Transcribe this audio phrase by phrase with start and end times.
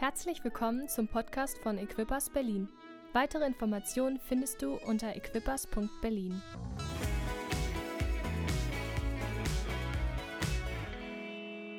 [0.00, 2.70] Herzlich willkommen zum Podcast von Equippers Berlin.
[3.12, 6.40] Weitere Informationen findest du unter equippers.berlin.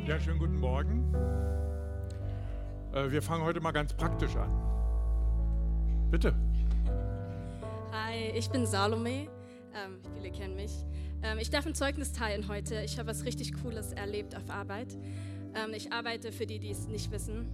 [0.05, 1.11] Ja, schönen guten Morgen.
[2.93, 4.51] Äh, wir fangen heute mal ganz praktisch an.
[6.11, 6.35] Bitte.
[7.91, 9.29] Hi, ich bin Salome.
[9.73, 10.85] Ähm, viele kennen mich.
[11.23, 12.83] Ähm, ich darf ein Zeugnis teilen heute.
[12.83, 14.95] Ich habe was richtig Cooles erlebt auf Arbeit.
[15.55, 17.47] Ähm, ich arbeite für die, die es nicht wissen.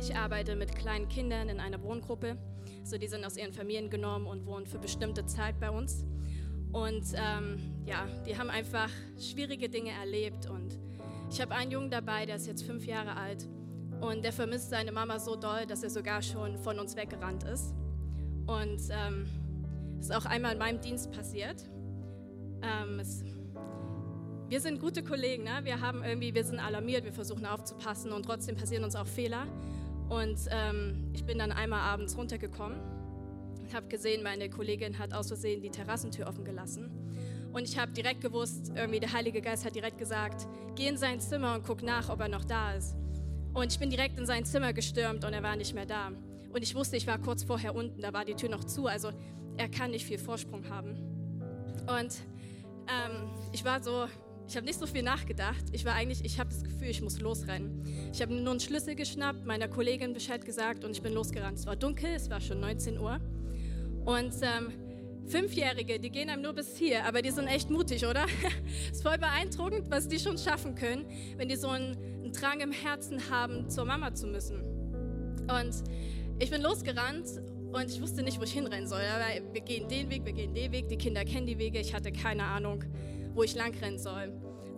[0.00, 2.36] Ich arbeite mit kleinen Kindern in einer Wohngruppe.
[2.84, 6.04] So, die sind aus ihren Familien genommen und wohnen für bestimmte Zeit bei uns.
[6.72, 10.46] Und ähm, ja, die haben einfach schwierige Dinge erlebt.
[10.46, 10.78] Und
[11.30, 13.48] ich habe einen Jungen dabei, der ist jetzt fünf Jahre alt.
[14.00, 17.74] Und der vermisst seine Mama so doll, dass er sogar schon von uns weggerannt ist.
[18.46, 19.26] Und ähm,
[19.98, 21.64] ist auch einmal in meinem Dienst passiert.
[22.62, 23.24] Ähm, es,
[24.48, 25.60] wir sind gute Kollegen, ne?
[25.64, 29.46] wir, haben irgendwie, wir sind alarmiert, wir versuchen aufzupassen und trotzdem passieren uns auch Fehler.
[30.08, 32.78] Und ähm, ich bin dann einmal abends runtergekommen
[33.60, 36.90] und habe gesehen, meine Kollegin hat aus Versehen die Terrassentür offen gelassen.
[37.52, 41.20] Und ich habe direkt gewusst, irgendwie der Heilige Geist hat direkt gesagt, geh in sein
[41.20, 42.94] Zimmer und guck nach, ob er noch da ist.
[43.54, 46.12] Und ich bin direkt in sein Zimmer gestürmt und er war nicht mehr da.
[46.52, 49.10] Und ich wusste, ich war kurz vorher unten, da war die Tür noch zu, also
[49.56, 50.96] er kann nicht viel Vorsprung haben.
[51.86, 52.14] Und
[52.88, 54.06] ähm, ich war so,
[54.48, 55.64] ich habe nicht so viel nachgedacht.
[55.72, 58.10] Ich war eigentlich, ich habe das Gefühl, ich muss losrennen.
[58.12, 61.58] Ich habe nur einen Schlüssel geschnappt, meiner Kollegin Bescheid gesagt und ich bin losgerannt.
[61.58, 63.20] Es war dunkel, es war schon 19 Uhr.
[64.06, 64.72] Und ähm,
[65.26, 68.24] Fünfjährige, die gehen einem nur bis hier, aber die sind echt mutig, oder?
[68.86, 71.04] Es ist voll beeindruckend, was die schon schaffen können,
[71.36, 74.62] wenn die so einen, einen Drang im Herzen haben, zur Mama zu müssen.
[75.42, 75.74] Und
[76.38, 77.26] ich bin losgerannt
[77.70, 79.02] und ich wusste nicht, wo ich hinrennen soll.
[79.02, 80.88] Aber wir gehen den Weg, wir gehen den Weg.
[80.88, 81.78] Die Kinder kennen die Wege.
[81.78, 82.82] Ich hatte keine Ahnung,
[83.34, 84.32] wo ich langrennen soll.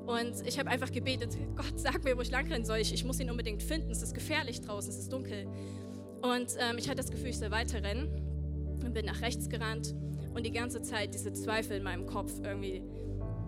[0.07, 2.79] Und ich habe einfach gebetet, Gott, sag mir, wo ich langrennen soll.
[2.79, 3.91] Ich, ich muss ihn unbedingt finden.
[3.91, 5.47] Es ist gefährlich draußen, es ist dunkel.
[6.23, 8.09] Und ähm, ich hatte das Gefühl, ich soll weiterrennen.
[8.83, 9.95] Und bin nach rechts gerannt.
[10.35, 12.83] Und die ganze Zeit diese Zweifel in meinem Kopf irgendwie.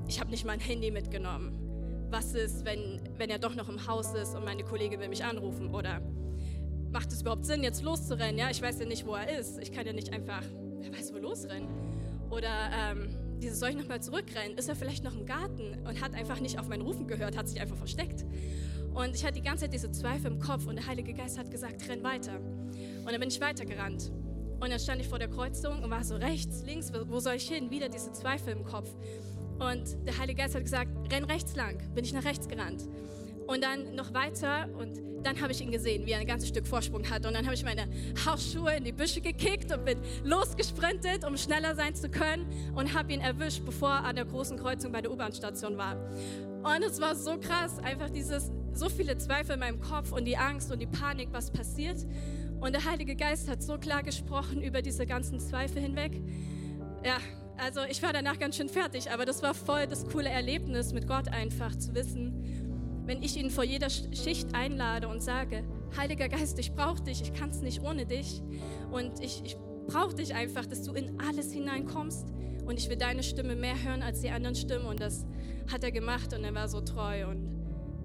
[0.08, 1.58] Ich habe nicht mein Handy mitgenommen.
[2.10, 5.24] Was ist, wenn, wenn er doch noch im Haus ist und meine Kollegin will mich
[5.24, 5.74] anrufen?
[5.74, 6.02] Oder
[6.90, 8.38] macht es überhaupt Sinn, jetzt loszurennen?
[8.38, 9.58] Ja, ich weiß ja nicht, wo er ist.
[9.58, 10.42] Ich kann ja nicht einfach,
[10.80, 11.68] wer weiß, wo losrennen.
[12.30, 13.08] Oder ähm,
[13.42, 14.56] dieses, soll ich nochmal zurückrennen?
[14.56, 17.48] Ist er vielleicht noch im Garten und hat einfach nicht auf mein Rufen gehört, hat
[17.48, 18.24] sich einfach versteckt?
[18.94, 21.50] Und ich hatte die ganze Zeit diese Zweifel im Kopf und der Heilige Geist hat
[21.50, 22.38] gesagt, renn weiter.
[22.38, 24.10] Und dann bin ich weitergerannt.
[24.60, 27.48] Und dann stand ich vor der Kreuzung und war so rechts, links, wo soll ich
[27.48, 27.70] hin?
[27.70, 28.94] Wieder diese Zweifel im Kopf.
[29.58, 31.78] Und der Heilige Geist hat gesagt, renn rechts lang.
[31.94, 32.84] Bin ich nach rechts gerannt.
[33.46, 36.66] Und dann noch weiter und dann habe ich ihn gesehen, wie er ein ganzes Stück
[36.66, 37.26] Vorsprung hat.
[37.26, 37.88] Und dann habe ich meine
[38.26, 43.12] Hausschuhe in die Büsche gekickt und bin losgesprintet, um schneller sein zu können und habe
[43.12, 45.96] ihn erwischt, bevor er an der großen Kreuzung bei der U-Bahn-Station war.
[46.64, 50.36] Und es war so krass, einfach dieses, so viele Zweifel in meinem Kopf und die
[50.36, 51.98] Angst und die Panik, was passiert.
[52.60, 56.20] Und der Heilige Geist hat so klar gesprochen über diese ganzen Zweifel hinweg.
[57.04, 57.16] Ja,
[57.58, 61.06] also ich war danach ganz schön fertig, aber das war voll das coole Erlebnis mit
[61.06, 62.61] Gott einfach zu wissen,
[63.04, 65.64] wenn ich ihn vor jeder Schicht einlade und sage,
[65.96, 68.42] Heiliger Geist, ich brauche dich, ich kann es nicht ohne dich.
[68.90, 72.28] Und ich, ich brauche dich einfach, dass du in alles hineinkommst.
[72.64, 74.86] Und ich will deine Stimme mehr hören als die anderen Stimmen.
[74.86, 75.26] Und das
[75.70, 77.26] hat er gemacht und er war so treu.
[77.26, 77.48] Und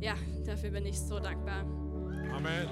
[0.02, 0.16] ja,
[0.46, 1.62] dafür bin ich so dankbar.
[2.34, 2.68] Amen.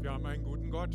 [0.00, 0.90] Wir haben einen guten Gott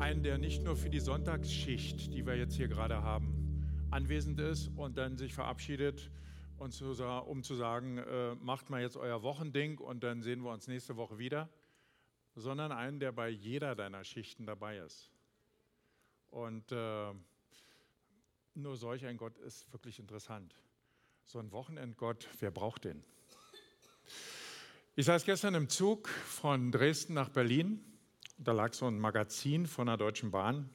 [0.00, 4.68] einen, der nicht nur für die Sonntagsschicht, die wir jetzt hier gerade haben, anwesend ist
[4.76, 6.10] und dann sich verabschiedet,
[6.56, 6.90] und zu,
[7.26, 10.96] um zu sagen, äh, macht mal jetzt euer Wochending und dann sehen wir uns nächste
[10.96, 11.48] Woche wieder,
[12.34, 15.10] sondern einen, der bei jeder deiner Schichten dabei ist.
[16.28, 17.12] Und äh,
[18.54, 20.54] nur solch ein Gott ist wirklich interessant.
[21.24, 23.02] So ein Wochenendgott, wer braucht den?
[24.96, 27.89] Ich saß gestern im Zug von Dresden nach Berlin
[28.42, 30.70] da lag so ein Magazin von der Deutschen Bahn.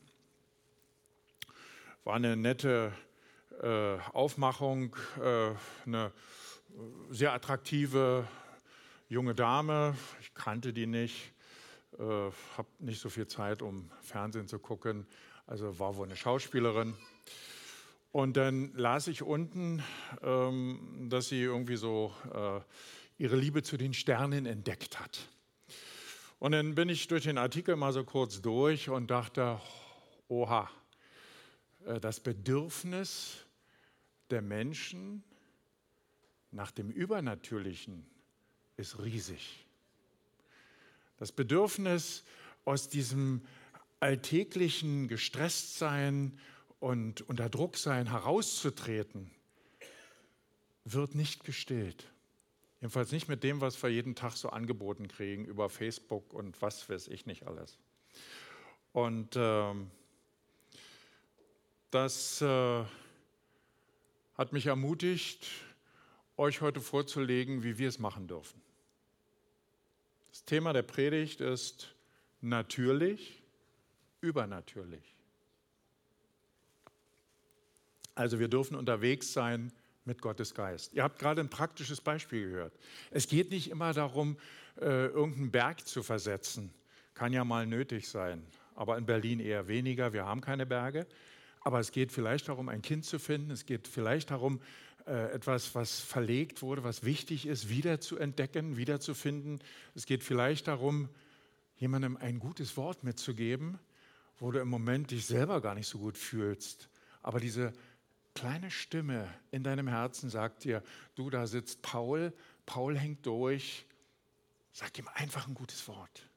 [2.03, 2.93] War eine nette
[3.61, 5.49] äh, Aufmachung, äh,
[5.85, 6.11] eine
[7.09, 8.27] sehr attraktive
[9.09, 9.95] junge Dame.
[10.21, 11.33] Ich kannte die nicht,
[11.97, 15.07] äh, habe nicht so viel Zeit, um Fernsehen zu gucken.
[15.47, 16.93] Also war wohl eine Schauspielerin.
[18.11, 19.81] Und dann las ich unten,
[20.21, 22.61] ähm, dass sie irgendwie so äh,
[23.17, 25.27] ihre Liebe zu den Sternen entdeckt hat.
[26.39, 29.59] Und dann bin ich durch den Artikel mal so kurz durch und dachte,
[30.27, 30.69] oha,
[31.85, 33.45] äh, das Bedürfnis
[34.29, 35.23] der Menschen
[36.51, 38.05] nach dem Übernatürlichen
[38.77, 39.65] ist riesig.
[41.17, 42.23] Das Bedürfnis
[42.65, 43.45] aus diesem
[43.99, 46.37] alltäglichen Gestresstsein
[46.79, 49.31] und unter Druck sein herauszutreten,
[50.83, 52.11] wird nicht gestillt.
[52.81, 56.89] Jedenfalls nicht mit dem, was wir jeden Tag so angeboten kriegen über Facebook und was
[56.89, 57.77] weiß ich nicht alles.
[58.91, 59.89] Und ähm,
[61.91, 62.83] das äh,
[64.37, 65.47] hat mich ermutigt,
[66.37, 68.61] euch heute vorzulegen, wie wir es machen dürfen.
[70.29, 71.95] Das Thema der Predigt ist
[72.41, 73.41] natürlich,
[74.21, 75.15] übernatürlich.
[78.15, 79.71] Also wir dürfen unterwegs sein
[80.05, 80.93] mit Gottes Geist.
[80.93, 82.73] Ihr habt gerade ein praktisches Beispiel gehört.
[83.11, 84.37] Es geht nicht immer darum,
[84.79, 86.71] äh, irgendeinen Berg zu versetzen.
[87.13, 90.13] Kann ja mal nötig sein, aber in Berlin eher weniger.
[90.13, 91.07] Wir haben keine Berge.
[91.61, 93.49] Aber es geht vielleicht darum, ein Kind zu finden.
[93.49, 94.61] Es geht vielleicht darum,
[95.07, 99.59] äh, etwas, was verlegt wurde, was wichtig ist, wieder zu entdecken, wiederzufinden.
[99.95, 101.09] Es geht vielleicht darum,
[101.77, 103.79] jemandem ein gutes Wort mitzugeben,
[104.39, 106.89] wo du im Moment dich selber gar nicht so gut fühlst.
[107.21, 107.73] Aber diese
[108.35, 110.83] kleine Stimme in deinem Herzen sagt dir,
[111.15, 112.33] du, da sitzt Paul,
[112.65, 113.85] Paul hängt durch,
[114.71, 116.27] sag ihm einfach ein gutes Wort.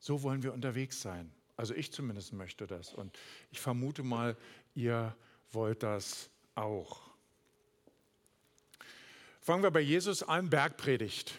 [0.00, 1.30] So wollen wir unterwegs sein.
[1.56, 2.92] Also ich zumindest möchte das.
[2.92, 3.16] Und
[3.50, 4.36] ich vermute mal,
[4.74, 5.14] ihr
[5.52, 7.02] wollt das auch.
[9.42, 11.38] Fangen wir bei Jesus an, Bergpredigt.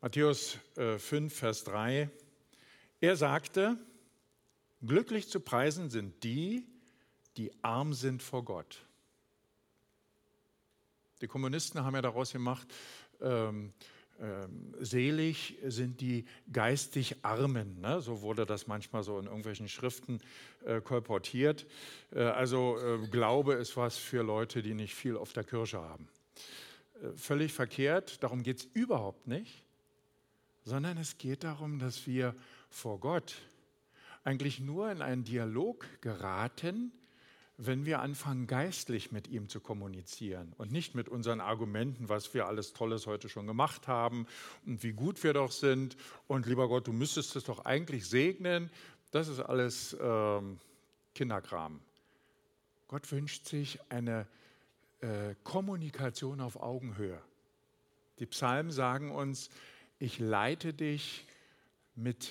[0.00, 2.08] Matthäus 5, äh, Vers 3.
[3.00, 3.76] Er sagte,
[4.84, 6.66] glücklich zu preisen sind die,
[7.36, 8.84] die arm sind vor Gott.
[11.20, 12.66] Die Kommunisten haben ja daraus gemacht,
[13.20, 13.72] ähm,
[14.20, 17.80] ähm, selig sind die geistig Armen.
[17.80, 18.00] Ne?
[18.00, 20.20] So wurde das manchmal so in irgendwelchen Schriften
[20.64, 21.66] äh, kolportiert.
[22.12, 26.08] Äh, also äh, Glaube ist was für Leute, die nicht viel auf der Kirche haben.
[27.00, 29.62] Äh, völlig verkehrt, darum geht es überhaupt nicht,
[30.64, 32.34] sondern es geht darum, dass wir
[32.70, 33.36] vor Gott
[34.24, 36.92] eigentlich nur in einen Dialog geraten,
[37.56, 42.46] wenn wir anfangen, geistlich mit ihm zu kommunizieren und nicht mit unseren Argumenten, was wir
[42.46, 44.26] alles Tolles heute schon gemacht haben
[44.64, 45.96] und wie gut wir doch sind
[46.28, 48.70] und lieber Gott, du müsstest es doch eigentlich segnen,
[49.10, 50.60] das ist alles ähm,
[51.14, 51.80] Kinderkram.
[52.86, 54.28] Gott wünscht sich eine
[55.00, 57.20] äh, Kommunikation auf Augenhöhe.
[58.20, 59.50] Die Psalmen sagen uns,
[59.98, 61.26] ich leite dich
[61.96, 62.30] mit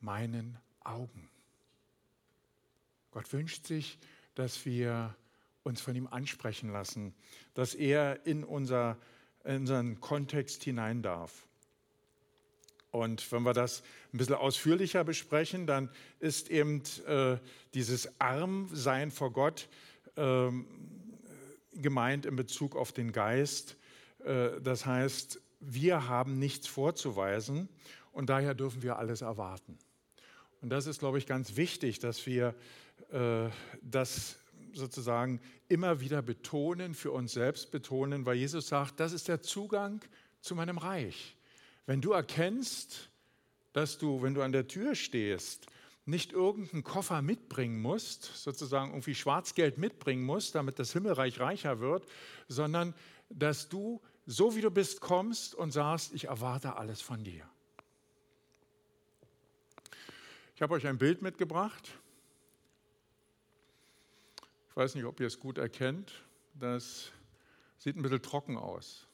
[0.00, 1.28] meinen Augen.
[3.10, 3.98] Gott wünscht sich,
[4.34, 5.14] dass wir
[5.62, 7.14] uns von ihm ansprechen lassen,
[7.54, 8.96] dass er in, unser,
[9.44, 11.46] in unseren Kontext hinein darf.
[12.90, 15.90] Und wenn wir das ein bisschen ausführlicher besprechen, dann
[16.20, 17.36] ist eben äh,
[17.74, 19.68] dieses Armsein vor Gott
[20.16, 20.50] äh,
[21.72, 23.76] gemeint in Bezug auf den Geist.
[24.24, 27.68] Äh, das heißt, wir haben nichts vorzuweisen
[28.12, 29.78] und daher dürfen wir alles erwarten.
[30.66, 32.52] Und das ist, glaube ich, ganz wichtig, dass wir
[33.12, 33.48] äh,
[33.82, 34.34] das
[34.72, 40.00] sozusagen immer wieder betonen, für uns selbst betonen, weil Jesus sagt, das ist der Zugang
[40.40, 41.36] zu meinem Reich.
[41.86, 43.10] Wenn du erkennst,
[43.74, 45.68] dass du, wenn du an der Tür stehst,
[46.04, 52.08] nicht irgendeinen Koffer mitbringen musst, sozusagen irgendwie Schwarzgeld mitbringen musst, damit das Himmelreich reicher wird,
[52.48, 52.92] sondern
[53.28, 57.48] dass du, so wie du bist, kommst und sagst, ich erwarte alles von dir.
[60.56, 61.86] Ich habe euch ein Bild mitgebracht.
[64.70, 66.24] Ich weiß nicht, ob ihr es gut erkennt.
[66.54, 67.12] Das
[67.76, 69.06] sieht ein bisschen trocken aus.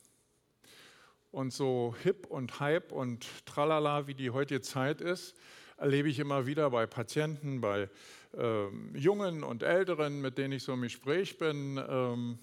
[1.32, 5.34] Und so hip und hype und tralala, wie die heutige Zeit ist,
[5.78, 7.90] erlebe ich immer wieder bei Patienten, bei
[8.34, 12.38] ähm, Jungen und Älteren, mit denen ich so im Gespräch bin, ähm,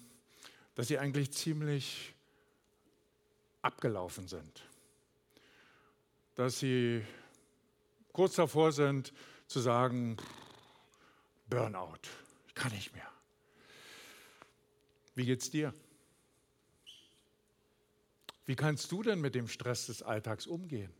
[0.74, 2.14] dass sie eigentlich ziemlich
[3.62, 4.62] abgelaufen sind.
[6.34, 7.02] Dass sie
[8.12, 9.12] kurz davor sind
[9.46, 10.16] zu sagen,
[11.48, 11.98] Burnout,
[12.46, 13.10] ich kann nicht mehr.
[15.14, 15.74] Wie geht's dir?
[18.46, 20.92] Wie kannst du denn mit dem Stress des Alltags umgehen?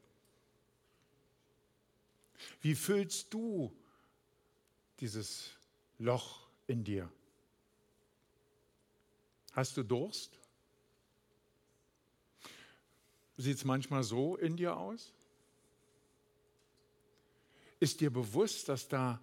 [2.61, 3.75] Wie füllst du
[5.01, 5.51] dieses
[5.99, 7.11] Loch in dir?
[9.53, 10.39] Hast du Durst?
[13.37, 15.13] Sieht es manchmal so in dir aus?
[17.81, 19.21] Ist dir bewusst, dass da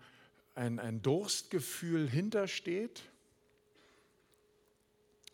[0.56, 3.04] ein, ein Durstgefühl hintersteht?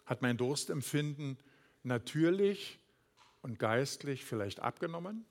[0.05, 1.37] Hat mein Durstempfinden
[1.83, 2.79] natürlich
[3.41, 5.25] und geistlich vielleicht abgenommen?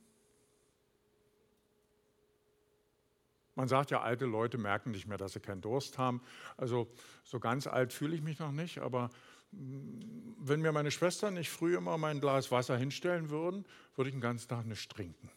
[3.54, 6.22] Man sagt ja, alte Leute merken nicht mehr, dass sie keinen Durst haben.
[6.56, 6.90] Also
[7.22, 9.10] so ganz alt fühle ich mich noch nicht, aber
[9.50, 10.00] mm,
[10.38, 14.22] wenn mir meine Schwestern nicht früh immer mein Glas Wasser hinstellen würden, würde ich den
[14.22, 15.30] ganzen Tag nicht trinken.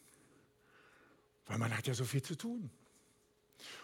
[1.47, 2.69] Weil man hat ja so viel zu tun.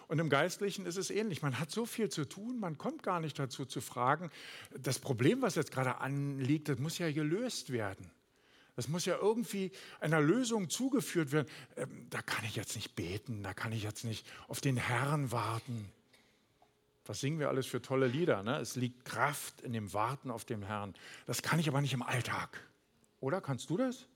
[0.08, 1.42] Und im Geistlichen ist es ähnlich.
[1.42, 4.30] Man hat so viel zu tun, man kommt gar nicht dazu zu fragen.
[4.78, 8.10] Das Problem, was jetzt gerade anliegt, das muss ja gelöst werden.
[8.74, 11.48] Das muss ja irgendwie einer Lösung zugeführt werden.
[11.76, 15.30] Ähm, da kann ich jetzt nicht beten, da kann ich jetzt nicht auf den Herrn
[15.30, 15.90] warten.
[17.04, 18.42] Was singen wir alles für tolle Lieder?
[18.42, 18.58] Ne?
[18.58, 20.94] Es liegt Kraft in dem Warten auf den Herrn.
[21.26, 22.60] Das kann ich aber nicht im Alltag.
[23.20, 24.06] Oder kannst du das?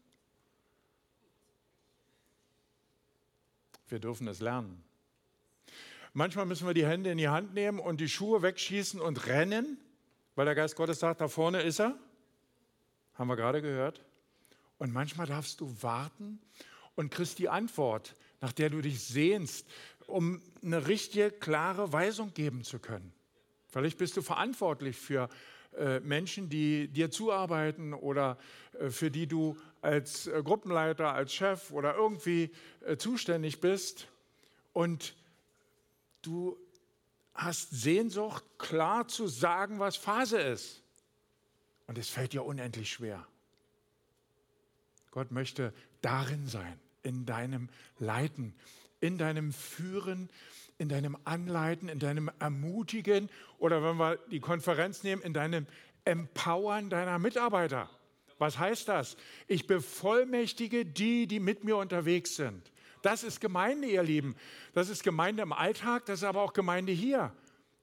[3.88, 4.82] Wir dürfen es lernen.
[6.12, 9.78] Manchmal müssen wir die Hände in die Hand nehmen und die Schuhe wegschießen und rennen,
[10.34, 11.96] weil der Geist Gottes sagt, da vorne ist er.
[13.14, 14.02] Haben wir gerade gehört.
[14.78, 16.40] Und manchmal darfst du warten
[16.94, 19.66] und kriegst die Antwort, nach der du dich sehnst,
[20.06, 23.12] um eine richtige, klare Weisung geben zu können.
[23.68, 25.28] Vielleicht bist du verantwortlich für
[25.76, 28.38] äh, Menschen, die dir zuarbeiten oder
[28.78, 32.50] äh, für die du als äh, Gruppenleiter, als Chef oder irgendwie
[32.84, 34.08] äh, zuständig bist.
[34.72, 35.14] Und
[36.22, 36.58] du
[37.34, 40.82] hast Sehnsucht, klar zu sagen, was Phase ist.
[41.86, 43.24] Und es fällt dir unendlich schwer.
[45.12, 47.68] Gott möchte darin sein, in deinem
[48.00, 48.54] Leiten,
[49.00, 50.28] in deinem Führen,
[50.78, 55.66] in deinem Anleiten, in deinem Ermutigen oder wenn wir die Konferenz nehmen, in deinem
[56.04, 57.88] Empowern deiner Mitarbeiter.
[58.38, 59.16] Was heißt das?
[59.46, 62.70] Ich bevollmächtige die, die mit mir unterwegs sind.
[63.02, 64.36] Das ist Gemeinde, ihr Lieben.
[64.74, 67.32] Das ist Gemeinde im Alltag, das ist aber auch Gemeinde hier.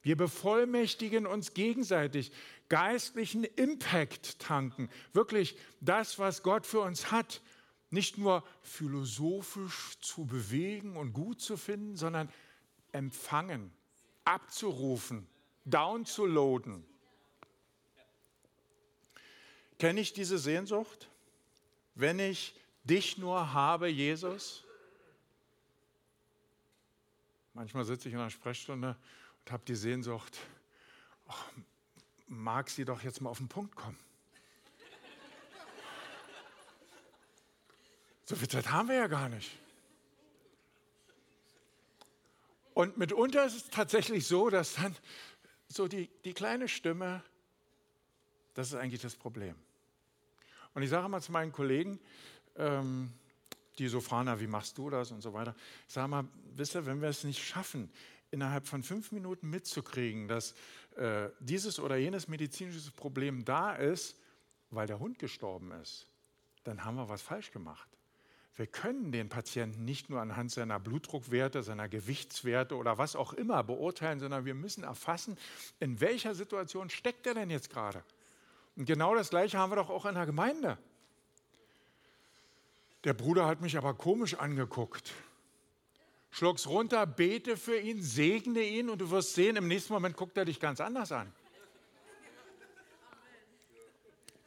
[0.01, 2.31] Wir bevollmächtigen uns gegenseitig,
[2.67, 4.89] geistlichen Impact tanken.
[5.13, 7.41] Wirklich das, was Gott für uns hat,
[7.89, 12.29] nicht nur philosophisch zu bewegen und gut zu finden, sondern
[12.91, 13.71] empfangen,
[14.25, 15.27] abzurufen,
[15.63, 16.85] downzuladen.
[19.83, 21.09] Kenne ich diese Sehnsucht?
[21.93, 24.63] Wenn ich dich nur habe, Jesus,
[27.53, 28.95] Manchmal sitze ich in einer Sprechstunde
[29.41, 30.39] und habe die Sehnsucht,
[31.27, 31.33] oh,
[32.27, 33.99] mag sie doch jetzt mal auf den Punkt kommen.
[38.23, 39.51] So viel Zeit haben wir ja gar nicht.
[42.73, 44.95] Und mitunter ist es tatsächlich so, dass dann
[45.67, 47.21] so die, die kleine Stimme,
[48.53, 49.57] das ist eigentlich das Problem.
[50.73, 51.99] Und ich sage mal zu meinen Kollegen,
[52.55, 53.11] ähm,
[53.77, 55.55] die so fragen, wie machst du das und so weiter.
[55.87, 56.25] Ich sage mal,
[56.55, 57.91] wisst ihr, wenn wir es nicht schaffen,
[58.31, 60.55] innerhalb von fünf Minuten mitzukriegen, dass
[60.95, 64.17] äh, dieses oder jenes medizinische Problem da ist,
[64.71, 66.07] weil der Hund gestorben ist,
[66.63, 67.87] dann haben wir was falsch gemacht.
[68.55, 73.63] Wir können den Patienten nicht nur anhand seiner Blutdruckwerte, seiner Gewichtswerte oder was auch immer
[73.63, 75.37] beurteilen, sondern wir müssen erfassen,
[75.79, 78.03] in welcher Situation steckt er denn jetzt gerade.
[78.75, 80.77] Und genau das Gleiche haben wir doch auch in der Gemeinde.
[83.03, 85.13] Der Bruder hat mich aber komisch angeguckt.
[86.31, 90.35] Schluck's runter, bete für ihn, segne ihn und du wirst sehen, im nächsten Moment guckt
[90.37, 91.31] er dich ganz anders an.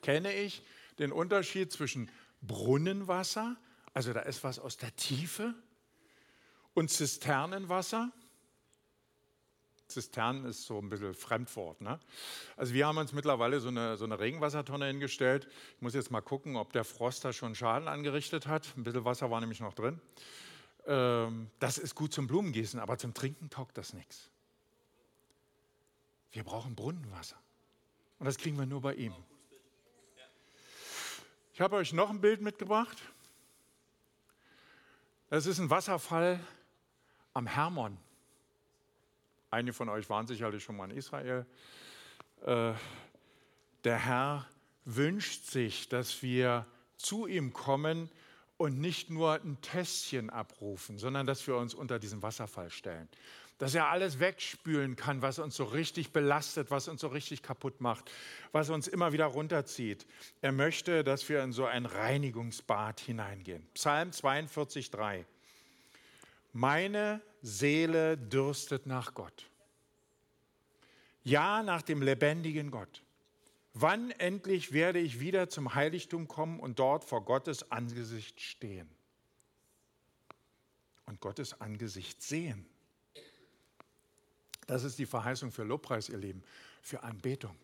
[0.02, 0.62] Kenne ich
[0.98, 2.10] den Unterschied zwischen
[2.42, 3.56] Brunnenwasser,
[3.92, 5.54] also da ist was aus der Tiefe,
[6.74, 8.10] und Zisternenwasser?
[9.88, 11.80] Zisternen ist so ein bisschen Fremdwort.
[11.80, 11.98] Ne?
[12.56, 15.48] Also wir haben uns mittlerweile so eine, so eine Regenwassertonne hingestellt.
[15.76, 18.76] Ich muss jetzt mal gucken, ob der Frost da schon Schaden angerichtet hat.
[18.76, 20.00] Ein bisschen Wasser war nämlich noch drin.
[20.86, 24.30] Ähm, das ist gut zum Blumengießen, aber zum Trinken taugt das nichts.
[26.32, 27.36] Wir brauchen Brunnenwasser.
[28.18, 29.14] Und das kriegen wir nur bei ihm.
[31.52, 32.98] Ich habe euch noch ein Bild mitgebracht.
[35.30, 36.38] Das ist ein Wasserfall
[37.32, 37.98] am Hermon.
[39.56, 41.46] Einige von euch waren sicherlich schon mal in Israel.
[42.44, 42.74] Äh,
[43.84, 44.46] der Herr
[44.84, 46.66] wünscht sich, dass wir
[46.98, 48.10] zu ihm kommen
[48.58, 53.08] und nicht nur ein Tässchen abrufen, sondern dass wir uns unter diesen Wasserfall stellen.
[53.56, 57.80] Dass er alles wegspülen kann, was uns so richtig belastet, was uns so richtig kaputt
[57.80, 58.10] macht,
[58.52, 60.06] was uns immer wieder runterzieht.
[60.42, 63.66] Er möchte, dass wir in so ein Reinigungsbad hineingehen.
[63.72, 65.24] Psalm 42, 3.
[66.52, 69.48] Meine Seele dürstet nach Gott.
[71.22, 73.04] Ja, nach dem lebendigen Gott.
[73.72, 78.90] Wann endlich werde ich wieder zum Heiligtum kommen und dort vor Gottes Angesicht stehen?
[81.04, 82.66] Und Gottes Angesicht sehen.
[84.66, 86.42] Das ist die Verheißung für Lobpreis, ihr Lieben,
[86.82, 87.56] für Anbetung.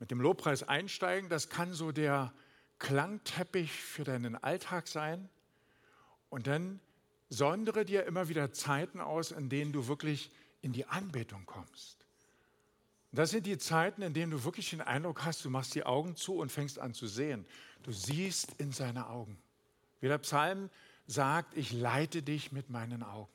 [0.00, 2.34] Mit dem Lobpreis einsteigen, das kann so der
[2.78, 5.30] Klangteppich für deinen Alltag sein.
[6.28, 6.78] Und dann
[7.30, 10.30] Sondere dir immer wieder Zeiten aus, in denen du wirklich
[10.62, 11.98] in die Anbetung kommst.
[13.12, 16.14] Das sind die Zeiten, in denen du wirklich den Eindruck hast, du machst die Augen
[16.16, 17.46] zu und fängst an zu sehen.
[17.82, 19.38] Du siehst in seine Augen.
[20.00, 20.68] Wie der Psalm
[21.06, 23.32] sagt, ich leite dich mit meinen Augen.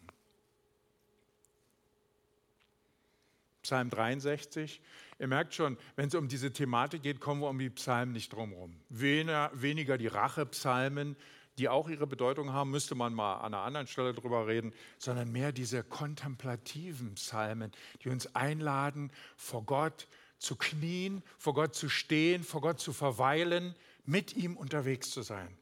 [3.63, 4.81] Psalm 63.
[5.19, 8.31] Ihr merkt schon, wenn es um diese Thematik geht, kommen wir um die Psalmen nicht
[8.33, 8.75] drumherum.
[8.89, 11.15] Weniger, weniger die Rachepsalmen,
[11.57, 15.31] die auch ihre Bedeutung haben, müsste man mal an einer anderen Stelle drüber reden, sondern
[15.31, 17.71] mehr diese kontemplativen Psalmen,
[18.03, 20.07] die uns einladen, vor Gott
[20.39, 25.57] zu knien, vor Gott zu stehen, vor Gott zu verweilen, mit ihm unterwegs zu sein.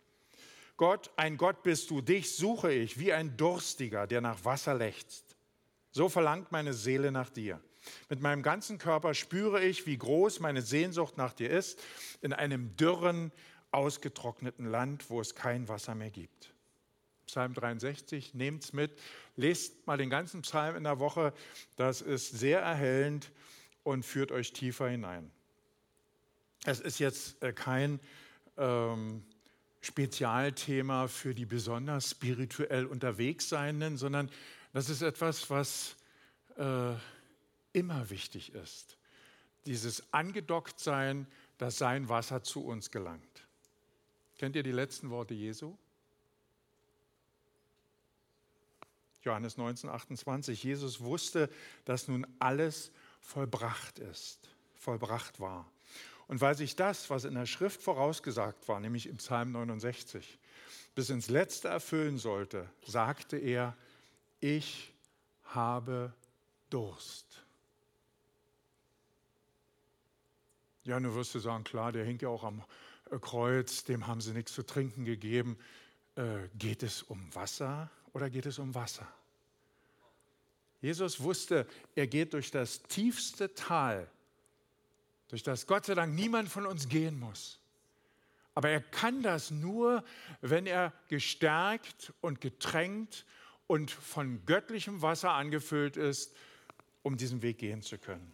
[0.77, 5.35] Gott, ein Gott bist du, dich suche ich wie ein Durstiger, der nach Wasser lechzt.
[5.91, 7.61] So verlangt meine Seele nach dir.
[8.09, 11.79] Mit meinem ganzen Körper spüre ich, wie groß meine Sehnsucht nach dir ist,
[12.21, 13.31] in einem dürren,
[13.71, 16.53] ausgetrockneten Land, wo es kein Wasser mehr gibt.
[17.27, 18.91] Psalm 63, nehmt es mit,
[19.37, 21.33] lest mal den ganzen Psalm in der Woche,
[21.77, 23.31] das ist sehr erhellend
[23.83, 25.31] und führt euch tiefer hinein.
[26.65, 27.99] Es ist jetzt äh, kein
[28.57, 29.23] ähm,
[29.81, 34.29] Spezialthema für die besonders spirituell unterwegs Seienden, sondern
[34.73, 35.95] das ist etwas, was
[36.57, 36.93] äh,
[37.73, 38.97] immer wichtig ist.
[39.65, 43.30] Dieses Angedocktsein, dass sein Wasser zu uns gelangt.
[44.41, 45.77] Kennt ihr die letzten Worte Jesu?
[49.21, 50.63] Johannes 19, 28.
[50.63, 51.47] Jesus wusste,
[51.85, 55.71] dass nun alles vollbracht ist, vollbracht war.
[56.27, 60.39] Und weil sich das, was in der Schrift vorausgesagt war, nämlich im Psalm 69,
[60.95, 63.77] bis ins Letzte erfüllen sollte, sagte er,
[64.39, 64.91] ich
[65.43, 66.15] habe
[66.71, 67.43] Durst.
[70.83, 72.63] Ja, nun wirst du sagen, klar, der hängt ja auch am
[73.19, 75.57] Kreuz, dem haben sie nichts zu trinken gegeben.
[76.15, 79.07] Äh, geht es um Wasser oder geht es um Wasser?
[80.81, 84.09] Jesus wusste, er geht durch das tiefste Tal,
[85.27, 87.59] durch das Gott sei Dank niemand von uns gehen muss.
[88.53, 90.03] Aber er kann das nur,
[90.41, 93.25] wenn er gestärkt und getränkt
[93.67, 96.35] und von göttlichem Wasser angefüllt ist,
[97.03, 98.33] um diesen Weg gehen zu können.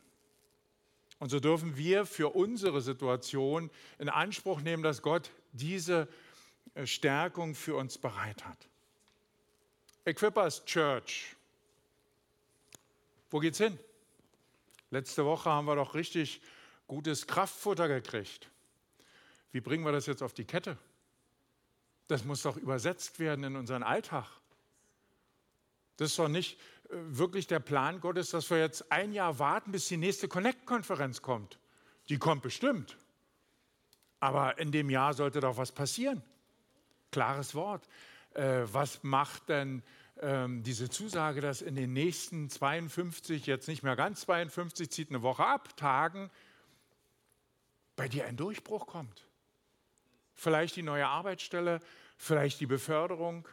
[1.20, 6.08] Und so dürfen wir für unsere Situation in Anspruch nehmen, dass Gott diese
[6.76, 8.68] äh, Stärkung für uns bereit hat.
[10.06, 11.36] Equippers Church.
[13.30, 13.78] Wo geht's hin?
[14.90, 16.42] Letzte Woche haben wir doch richtig
[16.88, 18.50] gutes Kraftfutter gekriegt.
[19.52, 20.78] Wie bringen wir das jetzt auf die Kette?
[22.08, 24.26] Das muss doch übersetzt werden in unseren Alltag.
[25.98, 26.58] Das ist doch nicht
[26.90, 31.60] wirklich der Plan Gottes, dass wir jetzt ein Jahr warten, bis die nächste Connect-Konferenz kommt.
[32.10, 32.98] Die kommt bestimmt.
[34.20, 36.24] Aber in dem Jahr sollte doch was passieren.
[37.12, 37.88] Klares Wort.
[38.34, 39.84] Äh, was macht denn
[40.20, 45.22] ähm, diese Zusage, dass in den nächsten 52, jetzt nicht mehr ganz 52, zieht eine
[45.22, 46.30] Woche ab, Tagen,
[47.96, 49.28] bei dir ein Durchbruch kommt?
[50.34, 51.80] Vielleicht die neue Arbeitsstelle,
[52.16, 53.48] vielleicht die Beförderung,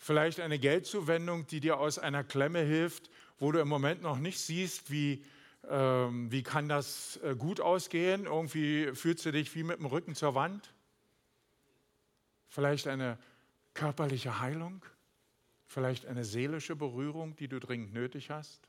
[0.00, 4.40] vielleicht eine Geldzuwendung, die dir aus einer Klemme hilft, wo du im Moment noch nicht
[4.40, 5.24] siehst, wie,
[5.68, 8.24] ähm, wie kann das äh, gut ausgehen.
[8.24, 10.72] Irgendwie fühlst du dich wie mit dem Rücken zur Wand.
[12.48, 13.18] Vielleicht eine
[13.74, 14.84] körperliche Heilung,
[15.66, 18.60] vielleicht eine seelische Berührung, die du dringend nötig hast.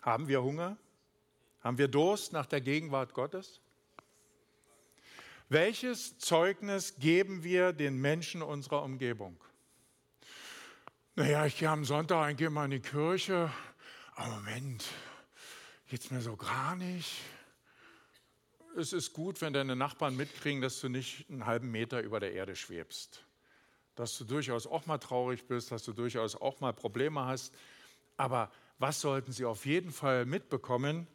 [0.00, 0.76] Haben wir Hunger?
[1.62, 3.60] Haben wir Durst nach der Gegenwart Gottes?
[5.50, 9.38] Welches Zeugnis geben wir den Menschen unserer Umgebung?
[11.16, 13.52] Naja, ich gehe am Sonntag ich gehe mal in die Kirche.
[14.14, 14.84] Aber Moment,
[15.86, 17.20] geht's mir so gar nicht.
[18.74, 22.32] Es ist gut, wenn deine Nachbarn mitkriegen, dass du nicht einen halben Meter über der
[22.32, 23.26] Erde schwebst.
[23.96, 27.54] Dass du durchaus auch mal traurig bist, dass du durchaus auch mal Probleme hast.
[28.16, 31.06] Aber was sollten sie auf jeden Fall mitbekommen?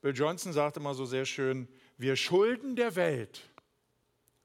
[0.00, 3.42] Bill Johnson sagte mal so sehr schön, wir schulden der Welt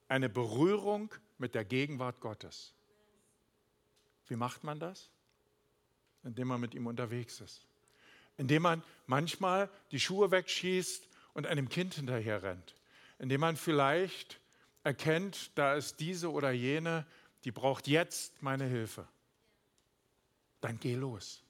[0.07, 2.73] eine Berührung mit der Gegenwart Gottes.
[4.27, 5.09] Wie macht man das?
[6.23, 7.65] Indem man mit ihm unterwegs ist.
[8.37, 12.75] Indem man manchmal die Schuhe wegschießt und einem Kind hinterher rennt.
[13.19, 14.39] Indem man vielleicht
[14.83, 17.05] erkennt, da ist diese oder jene,
[17.43, 19.07] die braucht jetzt meine Hilfe.
[20.59, 21.43] Dann geh los.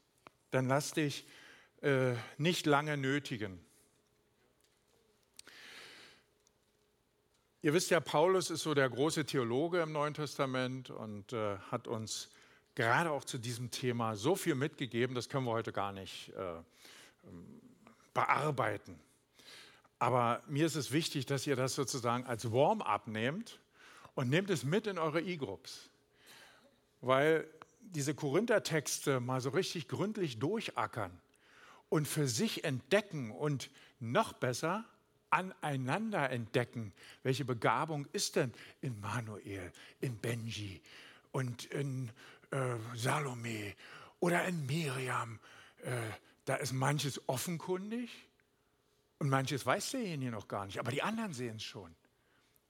[0.51, 1.25] Dann lass dich
[1.81, 3.59] äh, nicht lange nötigen.
[7.63, 11.87] Ihr wisst ja, Paulus ist so der große Theologe im Neuen Testament und äh, hat
[11.87, 12.29] uns
[12.73, 16.53] gerade auch zu diesem Thema so viel mitgegeben, das können wir heute gar nicht äh,
[17.27, 17.61] ähm,
[18.15, 18.99] bearbeiten.
[19.99, 23.59] Aber mir ist es wichtig, dass ihr das sozusagen als Warm-up nehmt
[24.15, 25.91] und nehmt es mit in eure E-Groups.
[27.01, 27.47] Weil
[27.81, 31.21] diese Korinther-Texte mal so richtig gründlich durchackern
[31.89, 33.69] und für sich entdecken und
[33.99, 34.83] noch besser
[35.31, 40.81] aneinander entdecken, welche Begabung ist denn in Manuel, in Benji
[41.31, 42.11] und in
[42.51, 43.73] äh, Salome
[44.19, 45.39] Oder in Miriam,
[45.83, 45.91] äh,
[46.45, 48.09] da ist manches offenkundig
[49.19, 51.95] und manches weiß derjenige noch gar nicht, aber die anderen sehen es schon.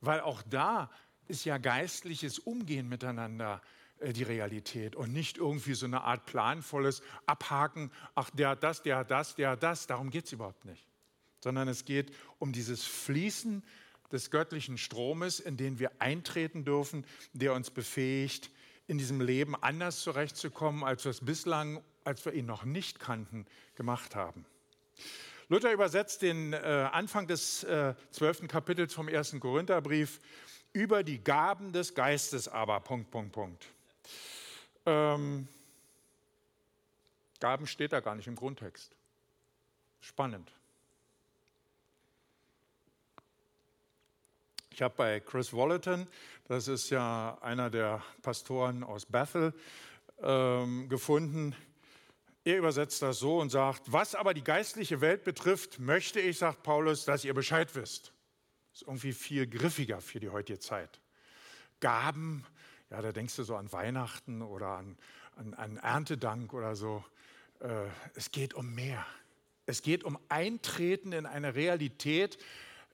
[0.02, 0.90] Weil auch da
[1.28, 3.62] ist ja geistliches Umgehen miteinander
[4.00, 8.82] äh, die Realität und nicht irgendwie so eine Art planvolles Abhaken, ach, der hat das,
[8.82, 9.88] der hat das, der hat das.
[9.88, 10.91] Darum geht es überhaupt nicht.
[11.42, 13.64] Sondern es geht um dieses Fließen
[14.12, 18.52] des göttlichen Stromes, in den wir eintreten dürfen, der uns befähigt,
[18.88, 23.46] in diesem Leben anders zurechtzukommen, als wir es bislang, als wir ihn noch nicht kannten,
[23.76, 24.46] gemacht haben.
[25.48, 26.58] Luther übersetzt den äh,
[26.92, 30.20] Anfang des äh, zwölften Kapitels vom ersten Korintherbrief
[30.74, 33.66] über die Gaben des Geistes aber, Punkt, Punkt, Punkt.
[34.86, 35.48] Ähm,
[37.40, 38.96] Gaben steht da gar nicht im Grundtext.
[40.00, 40.52] Spannend.
[44.74, 46.08] Ich habe bei Chris Wallerton,
[46.48, 49.54] das ist ja einer der Pastoren aus Bethel,
[50.24, 51.54] ähm, gefunden.
[52.46, 56.64] Er übersetzt das so und sagt, was aber die geistliche Welt betrifft, möchte ich, sagt
[56.64, 58.14] Paulus, dass ihr Bescheid wisst.
[58.72, 61.02] Das ist irgendwie viel griffiger für die heutige Zeit.
[61.82, 62.46] Gaben,
[62.90, 64.98] ja, da denkst du so an Weihnachten oder an,
[65.36, 67.04] an, an Erntedank oder so.
[67.60, 69.06] Äh, es geht um mehr.
[69.66, 72.38] Es geht um Eintreten in eine Realität,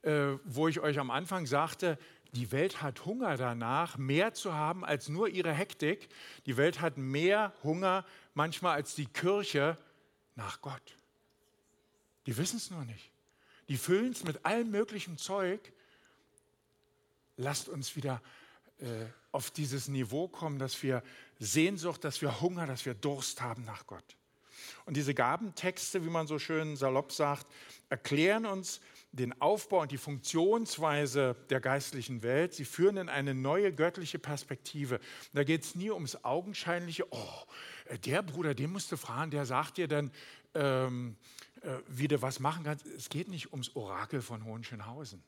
[0.08, 2.00] äh, wo ich euch am Anfang sagte,
[2.32, 6.08] die Welt hat Hunger danach, mehr zu haben als nur ihre Hektik.
[6.46, 9.78] Die Welt hat mehr Hunger manchmal als die Kirche
[10.36, 10.98] nach Gott.
[12.26, 13.12] Die wissen es nur nicht.
[13.68, 15.74] Die füllen es mit allem möglichen Zeug.
[17.36, 18.22] Lasst uns wieder
[18.80, 18.86] äh,
[19.34, 21.04] auf dieses Niveau kommen, dass wir
[21.40, 24.16] Sehnsucht, dass wir Hunger, dass wir Durst haben nach Gott.
[24.86, 27.46] Und diese Gabentexte, wie man so schön salopp sagt,
[27.90, 28.80] erklären uns
[29.12, 32.54] den Aufbau und die Funktionsweise der geistlichen Welt.
[32.54, 35.00] Sie führen in eine neue göttliche Perspektive.
[35.34, 37.06] Da geht es nie ums Augenscheinliche.
[37.12, 37.44] Oh,
[37.86, 40.12] äh, der Bruder, den musst du fragen, der sagt dir dann,
[40.54, 41.16] ähm,
[41.62, 42.86] äh, wie du was machen kannst.
[42.86, 45.24] Es geht nicht ums Orakel von Hohenschönhausen.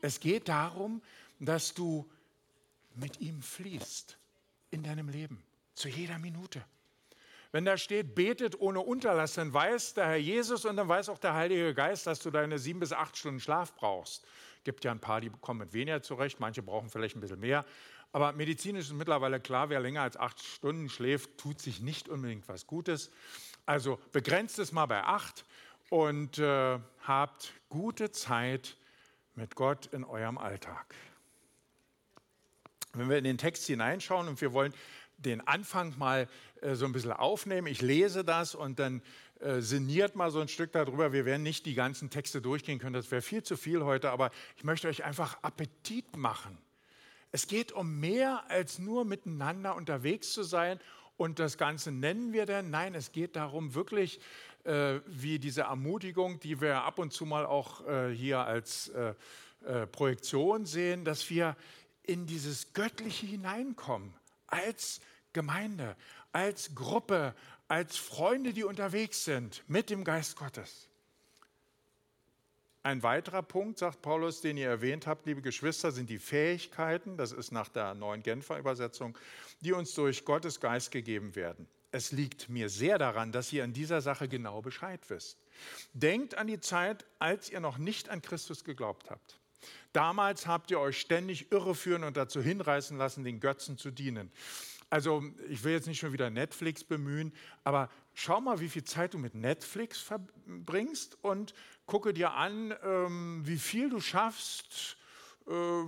[0.00, 1.02] Es geht darum,
[1.38, 2.10] dass du
[2.94, 4.18] mit ihm fließt
[4.70, 5.42] in deinem Leben,
[5.74, 6.64] zu jeder Minute.
[7.52, 11.18] Wenn da steht, betet ohne Unterlass, dann weiß der Herr Jesus und dann weiß auch
[11.18, 14.24] der Heilige Geist, dass du deine sieben bis acht Stunden Schlaf brauchst.
[14.64, 17.66] Gibt ja ein paar, die kommen mit weniger zurecht, manche brauchen vielleicht ein bisschen mehr.
[18.12, 22.48] Aber medizinisch ist mittlerweile klar, wer länger als acht Stunden schläft, tut sich nicht unbedingt
[22.48, 23.10] was Gutes.
[23.66, 25.44] Also begrenzt es mal bei acht
[25.90, 28.76] und äh, habt gute Zeit
[29.34, 30.94] mit Gott in eurem Alltag.
[32.94, 34.74] Wenn wir in den Text hineinschauen und wir wollen
[35.22, 36.28] den Anfang mal
[36.60, 39.02] äh, so ein bisschen aufnehmen, ich lese das und dann
[39.40, 41.12] äh, sinniert mal so ein Stück darüber.
[41.12, 44.30] Wir werden nicht die ganzen Texte durchgehen können, das wäre viel zu viel heute, aber
[44.56, 46.58] ich möchte euch einfach Appetit machen.
[47.32, 50.78] Es geht um mehr als nur miteinander unterwegs zu sein
[51.16, 52.70] und das Ganze nennen wir dann.
[52.70, 54.20] Nein, es geht darum, wirklich
[54.64, 59.14] äh, wie diese Ermutigung, die wir ab und zu mal auch äh, hier als äh,
[59.64, 61.56] äh, Projektion sehen, dass wir
[62.02, 64.12] in dieses Göttliche hineinkommen,
[64.46, 65.00] als
[65.32, 65.96] Gemeinde,
[66.32, 67.34] als Gruppe,
[67.68, 70.88] als Freunde, die unterwegs sind mit dem Geist Gottes.
[72.84, 77.30] Ein weiterer Punkt, sagt Paulus, den ihr erwähnt habt, liebe Geschwister, sind die Fähigkeiten, das
[77.30, 79.16] ist nach der neuen Genfer Übersetzung,
[79.60, 81.68] die uns durch Gottes Geist gegeben werden.
[81.92, 85.38] Es liegt mir sehr daran, dass ihr in dieser Sache genau Bescheid wisst.
[85.92, 89.38] Denkt an die Zeit, als ihr noch nicht an Christus geglaubt habt.
[89.92, 94.32] Damals habt ihr euch ständig irreführen und dazu hinreißen lassen, den Götzen zu dienen.
[94.92, 97.32] Also ich will jetzt nicht schon wieder Netflix bemühen,
[97.64, 101.54] aber schau mal, wie viel Zeit du mit Netflix verbringst und
[101.86, 104.98] gucke dir an, ähm, wie viel du schaffst,
[105.46, 105.84] äh,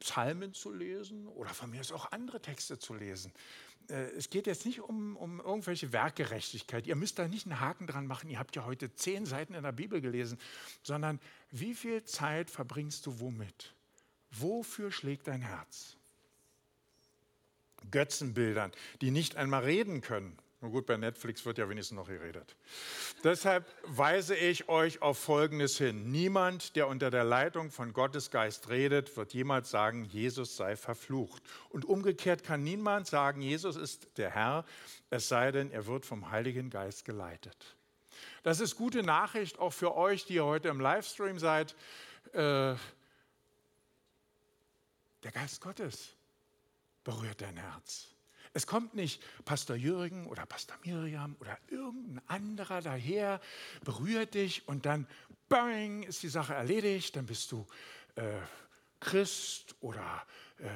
[0.00, 3.32] Psalmen zu lesen oder von mir ist auch andere Texte zu lesen.
[3.88, 6.86] Äh, es geht jetzt nicht um, um irgendwelche Werkgerechtigkeit.
[6.86, 9.62] Ihr müsst da nicht einen Haken dran machen, ihr habt ja heute zehn Seiten in
[9.62, 10.38] der Bibel gelesen,
[10.82, 11.20] sondern
[11.52, 13.72] wie viel Zeit verbringst du womit?
[14.30, 15.96] Wofür schlägt dein Herz?
[17.90, 20.38] Götzenbildern, die nicht einmal reden können.
[20.62, 22.56] Nur gut, bei Netflix wird ja wenigstens noch geredet.
[23.22, 26.10] Deshalb weise ich euch auf Folgendes hin.
[26.10, 31.42] Niemand, der unter der Leitung von Gottes Geist redet, wird jemals sagen, Jesus sei verflucht.
[31.68, 34.64] Und umgekehrt kann niemand sagen, Jesus ist der Herr,
[35.10, 37.76] es sei denn, er wird vom Heiligen Geist geleitet.
[38.42, 41.76] Das ist gute Nachricht auch für euch, die ihr heute im Livestream seid.
[42.32, 42.74] Äh,
[45.22, 46.15] der Geist Gottes
[47.06, 48.08] berührt dein Herz.
[48.52, 53.40] Es kommt nicht Pastor Jürgen oder Pastor Miriam oder irgendein anderer daher,
[53.84, 55.06] berührt dich und dann,
[55.48, 57.64] bang, ist die Sache erledigt, dann bist du
[58.16, 58.40] äh,
[58.98, 60.26] Christ oder
[60.58, 60.68] äh,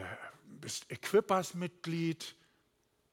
[0.45, 2.37] bist Equippers-Mitglied.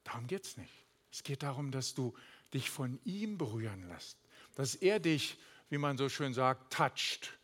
[0.04, 0.86] Darum geht es nicht.
[1.12, 2.14] Es geht darum, dass du
[2.54, 4.20] dich von ihm berühren lässt.
[4.54, 7.40] Dass er dich, wie man so schön sagt, toucht.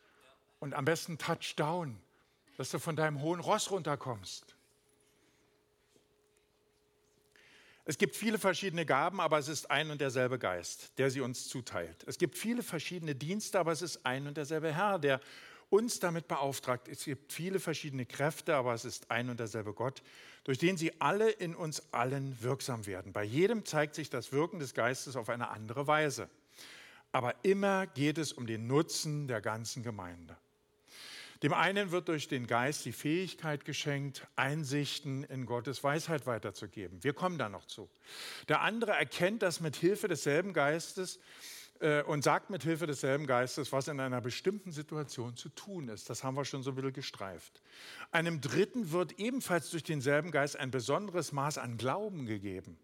[0.59, 1.99] Und am besten touchdown.
[2.57, 4.55] Dass du von deinem hohen Ross runterkommst.
[7.85, 11.49] Es gibt viele verschiedene Gaben, aber es ist ein und derselbe Geist, der sie uns
[11.49, 12.03] zuteilt.
[12.07, 15.19] Es gibt viele verschiedene Dienste, aber es ist ein und derselbe Herr, der
[15.69, 16.87] uns damit beauftragt.
[16.87, 20.01] Es gibt viele verschiedene Kräfte, aber es ist ein und derselbe Gott,
[20.43, 23.11] durch den sie alle in uns allen wirksam werden.
[23.11, 26.29] Bei jedem zeigt sich das Wirken des Geistes auf eine andere Weise.
[27.11, 30.37] Aber immer geht es um den Nutzen der ganzen Gemeinde.
[31.43, 37.03] Dem einen wird durch den Geist die Fähigkeit geschenkt, Einsichten in Gottes Weisheit weiterzugeben.
[37.03, 37.89] Wir kommen da noch zu.
[38.47, 41.19] Der andere erkennt das mit Hilfe desselben Geistes
[41.81, 46.09] äh, und sagt mit Hilfe desselben Geistes, was in einer bestimmten Situation zu tun ist.
[46.09, 47.61] Das haben wir schon so ein bisschen gestreift.
[48.11, 52.79] Einem Dritten wird ebenfalls durch denselben Geist ein besonderes Maß an Glauben gegeben.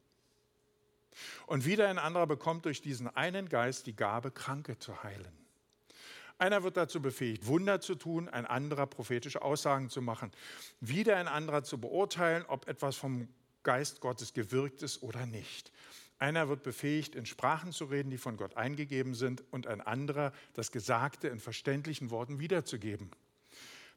[1.47, 5.48] Und wieder ein anderer bekommt durch diesen einen Geist die Gabe, Kranke zu heilen.
[6.39, 10.31] Einer wird dazu befähigt, Wunder zu tun, ein anderer prophetische Aussagen zu machen,
[10.79, 13.27] wieder ein anderer zu beurteilen, ob etwas vom
[13.63, 15.73] Geist Gottes gewirkt ist oder nicht.
[16.17, 20.31] Einer wird befähigt, in Sprachen zu reden, die von Gott eingegeben sind, und ein anderer
[20.53, 23.11] das Gesagte in verständlichen Worten wiederzugeben.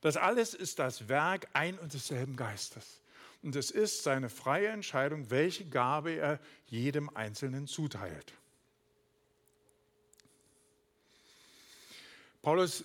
[0.01, 3.03] Das alles ist das Werk ein und desselben Geistes.
[3.43, 8.35] Und es ist seine freie Entscheidung, welche Gabe er jedem Einzelnen zuteilt.
[12.43, 12.85] Paulus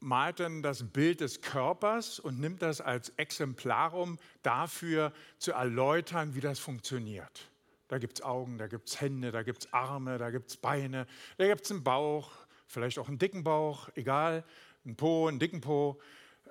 [0.00, 6.40] malt dann das Bild des Körpers und nimmt das als Exemplarum dafür zu erläutern, wie
[6.40, 7.48] das funktioniert.
[7.88, 10.56] Da gibt es Augen, da gibt es Hände, da gibt es Arme, da gibt es
[10.56, 11.06] Beine,
[11.38, 12.30] da gibt es einen Bauch,
[12.66, 14.44] vielleicht auch einen dicken Bauch, egal,
[14.84, 16.00] einen Po, einen dicken Po.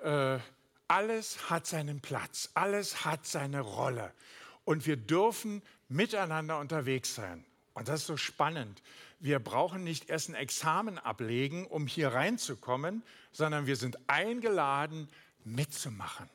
[0.02, 0.38] Äh,
[0.88, 4.12] alles hat seinen Platz, alles hat seine Rolle.
[4.64, 7.44] Und wir dürfen miteinander unterwegs sein.
[7.72, 8.82] Und das ist so spannend
[9.20, 13.02] wir brauchen nicht erst ein Examen ablegen, um hier reinzukommen,
[13.32, 15.08] sondern wir sind eingeladen,
[15.44, 16.28] mitzumachen,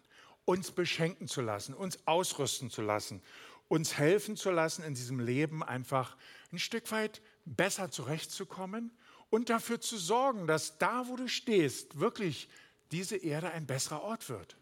[0.46, 3.22] uns beschenken zu lassen, uns ausrüsten zu lassen,
[3.68, 6.18] uns helfen zu lassen, in diesem Leben einfach
[6.52, 8.92] ein Stück weit besser zurechtzukommen
[9.30, 12.50] und dafür zu sorgen, dass da, wo du stehst, wirklich
[12.92, 14.58] diese Erde ein besserer Ort wird.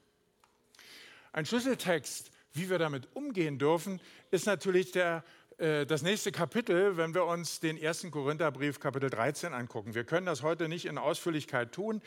[1.34, 4.00] Ein Schlüsseltext, wie wir damit umgehen dürfen,
[4.32, 5.24] ist natürlich der
[5.62, 9.94] das nächste Kapitel, wenn wir uns den ersten Korintherbrief Kapitel 13 angucken.
[9.94, 12.02] Wir können das heute nicht in Ausführlichkeit tun.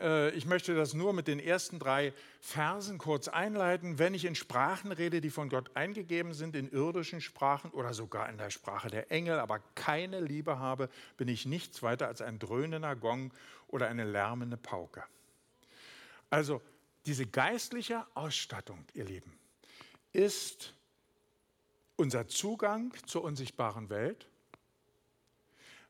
[0.00, 3.98] Äh, ich möchte das nur mit den ersten drei Versen kurz einleiten.
[3.98, 8.30] Wenn ich in Sprachen rede, die von Gott eingegeben sind, in irdischen Sprachen oder sogar
[8.30, 10.88] in der Sprache der Engel, aber keine Liebe habe,
[11.18, 13.34] bin ich nichts weiter als ein dröhnender Gong
[13.68, 15.04] oder eine lärmende Pauke.
[16.30, 16.62] Also
[17.04, 19.38] diese geistliche Ausstattung, ihr Lieben,
[20.14, 20.74] ist
[21.96, 24.28] unser Zugang zur unsichtbaren Welt.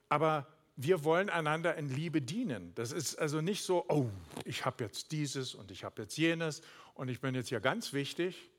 [0.08, 2.74] Aber wir wollen einander in Liebe dienen.
[2.74, 4.10] Das ist also nicht so, oh,
[4.44, 6.62] ich habe jetzt dieses und ich habe jetzt jenes
[6.94, 8.50] und ich bin jetzt hier ganz wichtig,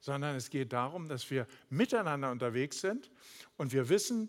[0.00, 3.10] sondern es geht darum, dass wir miteinander unterwegs sind
[3.56, 4.28] und wir wissen,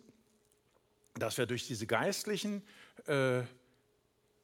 [1.16, 2.64] dass wir durch diese geistlichen
[3.06, 3.42] äh,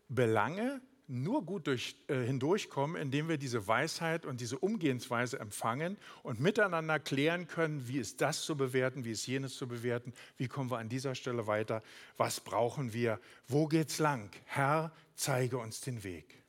[0.09, 6.39] Belange nur gut durch, äh, hindurchkommen, indem wir diese Weisheit und diese Umgehensweise empfangen und
[6.39, 10.72] miteinander klären können, wie ist das zu bewerten, wie ist jenes zu bewerten, wie kommen
[10.72, 11.84] wir an dieser Stelle weiter,
[12.18, 14.30] was brauchen wir, wo geht's lang?
[14.46, 16.44] Herr, zeige uns den Weg.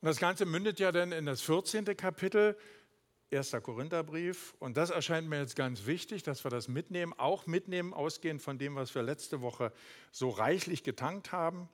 [0.00, 1.84] Und das Ganze mündet ja dann in das 14.
[1.96, 2.56] Kapitel,
[3.32, 3.52] 1.
[3.62, 4.54] Korintherbrief.
[4.58, 8.58] Und das erscheint mir jetzt ganz wichtig, dass wir das mitnehmen, auch mitnehmen, ausgehend von
[8.58, 9.72] dem, was wir letzte Woche
[10.10, 11.68] so reichlich getankt haben.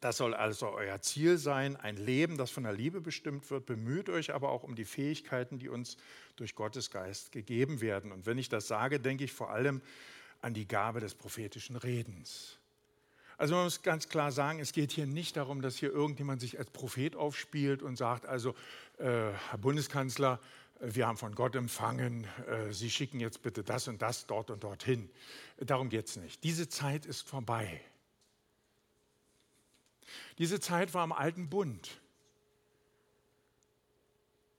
[0.00, 3.66] Das soll also euer Ziel sein, ein Leben, das von der Liebe bestimmt wird.
[3.66, 5.98] Bemüht euch aber auch um die Fähigkeiten, die uns
[6.36, 8.10] durch Gottes Geist gegeben werden.
[8.10, 9.82] Und wenn ich das sage, denke ich vor allem
[10.40, 12.59] an die Gabe des prophetischen Redens.
[13.40, 16.58] Also man muss ganz klar sagen, es geht hier nicht darum, dass hier irgendjemand sich
[16.58, 18.50] als Prophet aufspielt und sagt, also
[18.98, 20.38] äh, Herr Bundeskanzler,
[20.78, 24.62] wir haben von Gott empfangen, äh, Sie schicken jetzt bitte das und das dort und
[24.62, 25.08] dorthin.
[25.56, 26.44] Darum geht es nicht.
[26.44, 27.80] Diese Zeit ist vorbei.
[30.36, 31.98] Diese Zeit war im alten Bund.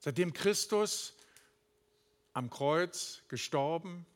[0.00, 1.14] Seitdem Christus
[2.32, 4.06] am Kreuz gestorben,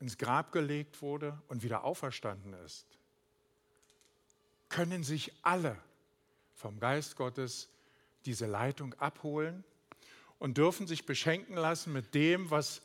[0.00, 2.97] ins Grab gelegt wurde und wieder auferstanden ist,
[4.68, 5.76] können sich alle
[6.54, 7.68] vom Geist Gottes
[8.26, 9.64] diese Leitung abholen
[10.38, 12.82] und dürfen sich beschenken lassen mit dem, was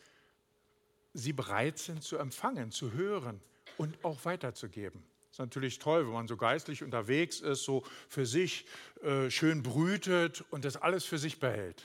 [1.14, 3.42] sie bereit sind zu empfangen, zu hören
[3.78, 5.04] und auch weiterzugeben.
[5.32, 8.68] Ist natürlich toll, wenn man so geistlich unterwegs ist, so für sich
[9.02, 11.84] äh, schön brütet und das alles für sich behält.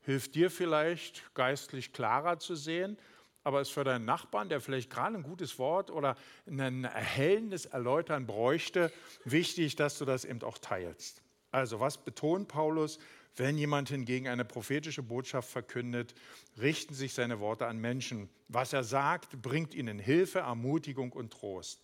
[0.00, 2.98] hilft dir vielleicht, geistlich klarer zu sehen,
[3.44, 8.26] aber ist für deinen Nachbarn, der vielleicht gerade ein gutes Wort oder ein erhellendes Erläutern
[8.26, 8.92] bräuchte,
[9.24, 11.22] wichtig, dass du das eben auch teilst.
[11.50, 12.98] Also was betont Paulus?
[13.34, 16.14] Wenn jemand hingegen eine prophetische Botschaft verkündet,
[16.60, 18.28] richten sich seine Worte an Menschen.
[18.48, 21.80] Was er sagt, bringt ihnen Hilfe, Ermutigung und Trost.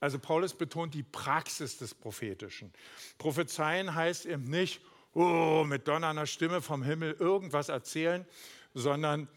[0.00, 2.72] Also Paulus betont die Praxis des Prophetischen.
[3.18, 4.82] Prophezeien heißt eben nicht,
[5.14, 8.26] oh, mit donnernder Stimme vom Himmel irgendwas erzählen,
[8.74, 9.28] sondern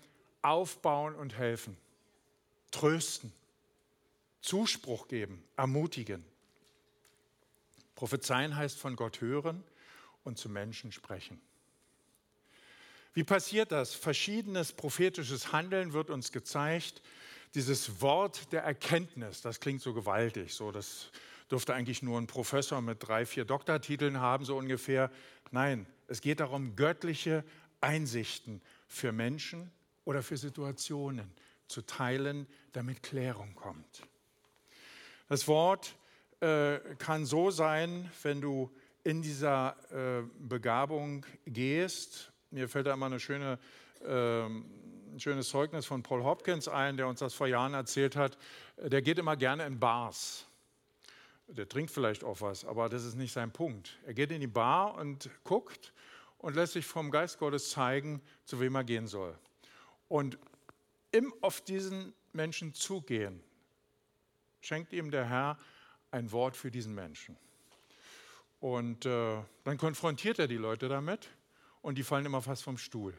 [0.46, 1.78] aufbauen und helfen,
[2.72, 3.34] trösten,
[4.42, 6.24] Zuspruch geben, ermutigen.
[7.96, 9.64] Prophezeien heißt von Gott hören
[10.24, 11.42] und zu Menschen sprechen.
[13.14, 13.96] Wie passiert das?
[13.96, 17.02] Verschiedenes prophetisches Handeln wird uns gezeigt.
[17.54, 21.12] Dieses Wort der Erkenntnis, das klingt so gewaltig, so das
[21.50, 25.12] dürfte eigentlich nur ein Professor mit drei, vier Doktortiteln haben, so ungefähr.
[25.52, 27.44] Nein, es geht darum, göttliche
[27.82, 29.72] Einsichten für Menschen
[30.06, 31.32] oder für Situationen
[31.68, 34.04] zu teilen, damit Klärung kommt.
[35.28, 35.96] Das Wort
[36.40, 38.72] äh, kann so sein, wenn du
[39.04, 42.32] in dieser äh, Begabung gehst.
[42.52, 43.60] Mir fällt da immer eine schöne,
[44.04, 48.38] äh, ein schönes Zeugnis von Paul Hopkins ein, der uns das vor Jahren erzählt hat.
[48.78, 50.46] Der geht immer gerne in Bars.
[51.48, 54.00] Der trinkt vielleicht auch was, aber das ist nicht sein Punkt.
[54.06, 55.94] Er geht in die Bar und guckt
[56.40, 59.38] und lässt sich vom Geist Gottes zeigen, zu wem er gehen soll.
[60.08, 60.38] Und
[61.12, 63.42] im auf diesen Menschen zugehen,
[64.62, 65.58] schenkt ihm der Herr
[66.12, 67.38] ein Wort für diesen Menschen.
[68.60, 71.30] Und äh, dann konfrontiert er die Leute damit
[71.82, 73.14] und die fallen immer fast vom Stuhl.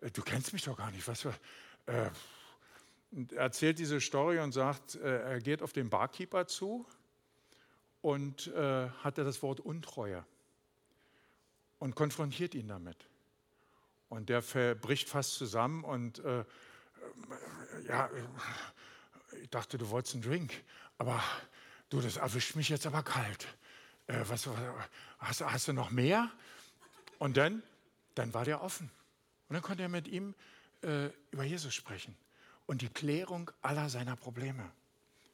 [0.00, 1.06] Äh, du kennst mich doch gar nicht.
[1.06, 1.34] Was für,
[1.86, 2.10] äh,
[3.12, 6.86] er erzählt diese Story und sagt, äh, er geht auf den Barkeeper zu
[8.00, 10.24] und äh, hat er das Wort Untreue
[11.78, 12.96] und konfrontiert ihn damit.
[14.12, 14.42] Und der
[14.74, 16.44] bricht fast zusammen und äh,
[17.88, 18.10] ja,
[19.40, 20.52] ich dachte, du wolltest einen Drink,
[20.98, 21.18] aber
[21.88, 23.46] du, das erwischt mich jetzt aber kalt.
[24.08, 24.46] Äh, was,
[25.18, 26.30] hast, hast, du noch mehr?
[27.20, 27.62] Und dann,
[28.14, 28.90] dann war der offen.
[29.48, 30.34] Und dann konnte er mit ihm
[30.82, 32.14] äh, über Jesus sprechen
[32.66, 34.70] und die Klärung aller seiner Probleme.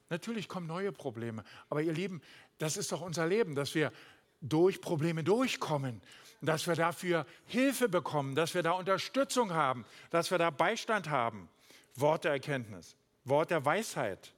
[0.09, 2.23] Natürlich kommen neue Probleme, aber ihr Lieben,
[2.59, 3.93] das ist doch unser Leben, dass wir
[4.41, 6.01] durch Probleme durchkommen,
[6.41, 11.49] dass wir dafür Hilfe bekommen, dass wir da Unterstützung haben, dass wir da Beistand haben.
[11.95, 14.33] Wort der Erkenntnis, Wort der Weisheit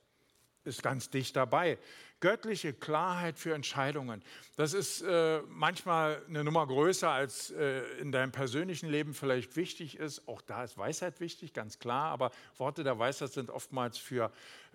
[0.65, 1.79] ist ganz dicht dabei.
[2.21, 4.23] Göttliche Klarheit für Entscheidungen.
[4.57, 9.97] Das ist äh, manchmal eine Nummer größer, als äh, in deinem persönlichen Leben vielleicht wichtig
[9.97, 10.29] ist.
[10.29, 12.11] Auch da ist Weisheit wichtig, ganz klar.
[12.11, 14.31] Aber Worte der Weisheit sind oftmals für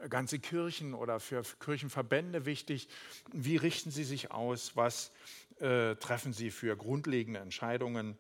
[0.10, 2.88] ganze Kirchen oder für Kirchenverbände wichtig.
[3.32, 4.76] Wie richten sie sich aus?
[4.76, 5.12] Was
[5.60, 8.18] äh, treffen sie für grundlegende Entscheidungen?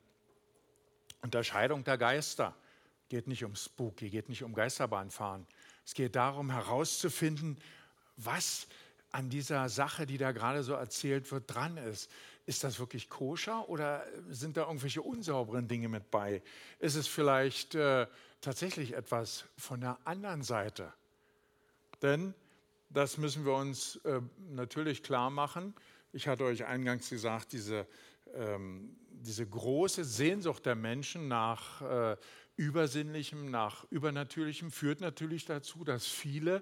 [1.21, 2.55] Unterscheidung der Geister
[3.09, 5.45] geht nicht um Spooky, geht nicht um Geisterbahnfahren.
[5.85, 7.57] Es geht darum herauszufinden,
[8.17, 8.67] was
[9.11, 12.11] an dieser Sache, die da gerade so erzählt wird, dran ist.
[12.45, 16.43] Ist das wirklich koscher oder sind da irgendwelche unsauberen Dinge mit bei?
[16.79, 18.07] Ist es vielleicht äh,
[18.41, 20.93] tatsächlich etwas von der anderen Seite?
[22.01, 22.33] Denn
[22.89, 24.21] das müssen wir uns äh,
[24.51, 25.73] natürlich klar machen.
[26.15, 27.85] Ich hatte euch eingangs gesagt, diese,
[28.35, 32.15] ähm, diese große Sehnsucht der Menschen nach äh,
[32.55, 36.61] Übersinnlichem, nach Übernatürlichem führt natürlich dazu, dass viele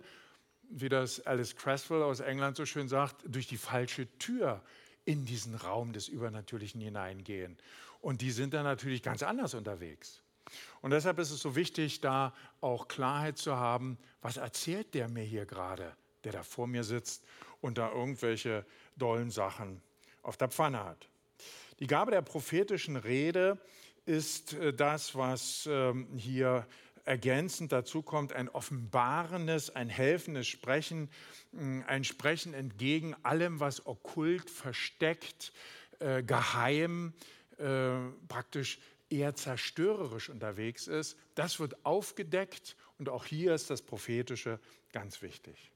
[0.70, 4.64] wie das Alice Creswell aus England so schön sagt, durch die falsche Tür
[5.06, 7.58] in diesen Raum des Übernatürlichen hineingehen.
[8.02, 10.24] Und die sind dann natürlich ganz anders unterwegs.
[10.82, 15.24] Und deshalb ist es so wichtig, da auch Klarheit zu haben, was erzählt der mir
[15.24, 17.24] hier gerade, der da vor mir sitzt
[17.62, 18.66] und da irgendwelche
[18.98, 19.82] dollen Sachen
[20.22, 21.10] auf der Pfanne hat.
[21.80, 23.58] Die Gabe der prophetischen Rede
[24.06, 26.68] ist äh, das, was ähm, hier
[27.06, 31.10] ergänzend dazu kommt ein offenbarendes, ein helfendes Sprechen,
[31.52, 35.52] mm, ein Sprechen entgegen allem, was okkult, versteckt,
[36.00, 37.14] äh, geheim,
[37.58, 37.96] äh,
[38.28, 38.80] praktisch
[39.10, 41.18] eher zerstörerisch unterwegs ist.
[41.36, 44.60] Das wird aufgedeckt und auch hier ist das Prophetische
[44.92, 45.72] ganz wichtig.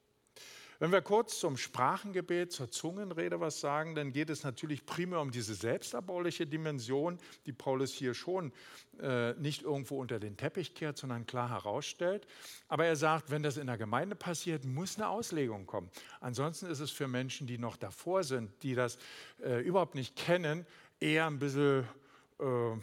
[0.79, 5.31] Wenn wir kurz zum Sprachengebet, zur Zungenrede was sagen, dann geht es natürlich primär um
[5.31, 7.17] diese selbsterbauliche Dimension,
[7.47, 8.53] die Paulus hier schon
[9.01, 12.27] äh, nicht irgendwo unter den Teppich kehrt, sondern klar herausstellt.
[12.67, 15.89] Aber er sagt, wenn das in der Gemeinde passiert, muss eine Auslegung kommen.
[16.19, 18.99] Ansonsten ist es für Menschen, die noch davor sind, die das
[19.43, 20.65] äh, überhaupt nicht kennen,
[20.99, 21.87] eher ein bisschen...
[22.39, 22.77] Äh,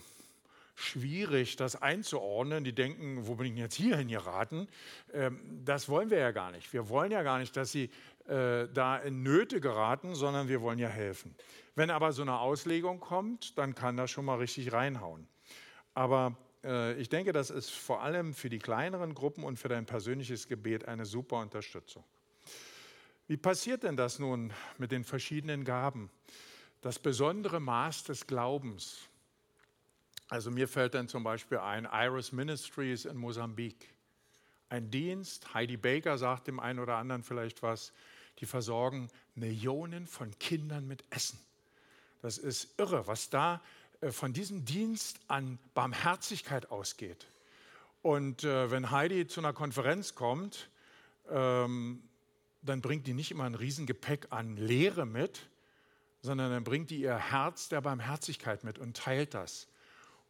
[0.75, 2.65] schwierig, das einzuordnen.
[2.65, 4.69] Die denken, wo bin ich jetzt hierhin geraten?
[5.13, 6.73] Ähm, das wollen wir ja gar nicht.
[6.73, 7.91] Wir wollen ja gar nicht, dass sie
[8.27, 11.35] äh, da in Nöte geraten, sondern wir wollen ja helfen.
[11.75, 15.27] Wenn aber so eine Auslegung kommt, dann kann das schon mal richtig reinhauen.
[15.95, 19.87] Aber äh, ich denke, das ist vor allem für die kleineren Gruppen und für dein
[19.87, 22.05] persönliches Gebet eine super Unterstützung.
[23.27, 26.11] Wie passiert denn das nun mit den verschiedenen Gaben?
[26.81, 29.09] Das besondere Maß des Glaubens.
[30.29, 33.89] Also mir fällt dann zum Beispiel ein Iris Ministries in Mosambik.
[34.69, 37.93] Ein Dienst, Heidi Baker sagt dem einen oder anderen vielleicht was,
[38.41, 41.39] die versorgen Millionen von Kindern mit Essen.
[42.23, 43.61] Das ist irre, was da
[44.01, 47.27] äh, von diesem Dienst an Barmherzigkeit ausgeht.
[48.03, 50.69] Und äh, wenn Heidi zu einer Konferenz kommt,
[51.31, 52.03] ähm,
[52.63, 55.47] dann bringt die nicht immer ein Riesengepäck an Lehre mit,
[56.23, 59.69] sondern dann bringt die ihr Herz der Barmherzigkeit mit und teilt das.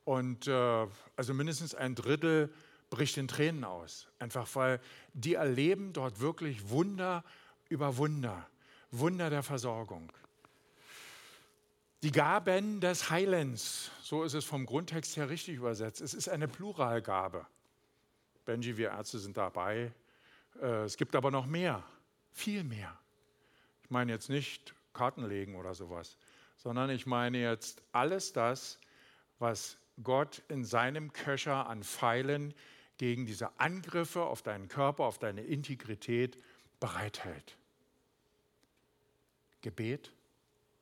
[0.05, 0.87] Und äh,
[1.17, 2.53] also mindestens ein Drittel
[2.91, 4.81] bricht in Tränen aus, einfach weil
[5.15, 7.25] die erleben dort wirklich Wunder
[7.69, 8.47] über Wunder,
[8.91, 10.13] Wunder der Versorgung.
[12.03, 16.03] Die Gaben des Heilens, so ist es vom Grundtext her richtig übersetzt.
[16.03, 17.47] Es ist eine Pluralgabe.
[18.45, 19.91] Benji, wir Ärzte sind dabei.
[20.61, 21.83] Äh, es gibt aber noch mehr,
[22.31, 22.95] viel mehr.
[23.83, 26.19] Ich meine jetzt nicht Karten legen oder sowas,
[26.59, 28.79] sondern ich meine jetzt alles das,
[29.39, 32.55] was Gott in seinem Köcher an Pfeilen
[32.99, 36.39] gegen diese Angriffe auf deinen Körper, auf deine Integrität
[36.81, 37.57] bereithält.
[39.63, 40.13] Gebet.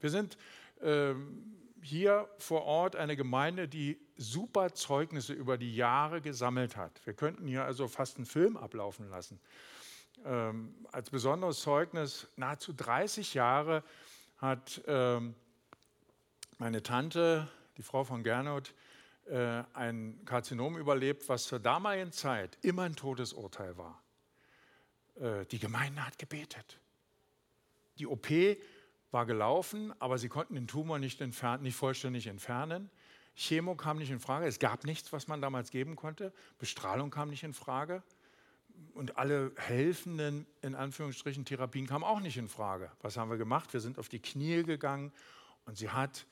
[0.01, 0.37] Wir sind
[0.83, 7.01] ähm, hier vor Ort eine Gemeinde, die super Zeugnisse über die Jahre gesammelt hat.
[7.05, 9.41] Wir könnten hier also fast einen Film ablaufen lassen.
[10.25, 13.83] Ähm, als besonderes Zeugnis, nahezu 30 Jahre
[14.39, 15.35] hat ähm,
[16.59, 18.75] meine Tante, die Frau von Gernot,
[19.33, 24.03] äh, ein Karzinom überlebt, was zur damaligen Zeit immer ein Todesurteil war.
[25.14, 26.78] Äh, die Gemeinde hat gebetet.
[27.99, 28.28] Die OP
[29.11, 32.91] war gelaufen, aber sie konnten den Tumor nicht, entfernen, nicht vollständig entfernen.
[33.35, 34.47] Chemo kam nicht in Frage.
[34.47, 36.35] Es gab nichts, was man damals geben konnte.
[36.59, 38.03] Bestrahlung kam nicht in Frage.
[38.93, 42.91] Und alle helfenden, in Anführungsstrichen, Therapien kamen auch nicht in Frage.
[43.01, 43.72] Was haben wir gemacht?
[43.72, 45.11] Wir sind auf die Knie gegangen
[45.64, 46.26] und sie hat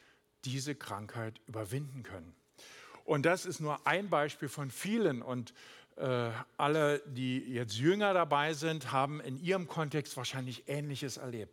[0.44, 2.34] diese Krankheit überwinden können.
[3.10, 5.20] Und das ist nur ein Beispiel von vielen.
[5.20, 5.52] Und
[5.96, 11.52] äh, alle, die jetzt jünger dabei sind, haben in ihrem Kontext wahrscheinlich Ähnliches erlebt.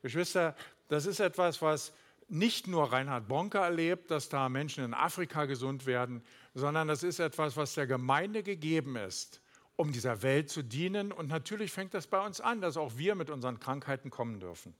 [0.00, 0.56] Geschwister,
[0.88, 1.92] das ist etwas, was
[2.28, 6.22] nicht nur Reinhard Bonker erlebt, dass da Menschen in Afrika gesund werden,
[6.54, 9.42] sondern das ist etwas, was der Gemeinde gegeben ist,
[9.76, 11.12] um dieser Welt zu dienen.
[11.12, 14.74] Und natürlich fängt das bei uns an, dass auch wir mit unseren Krankheiten kommen dürfen.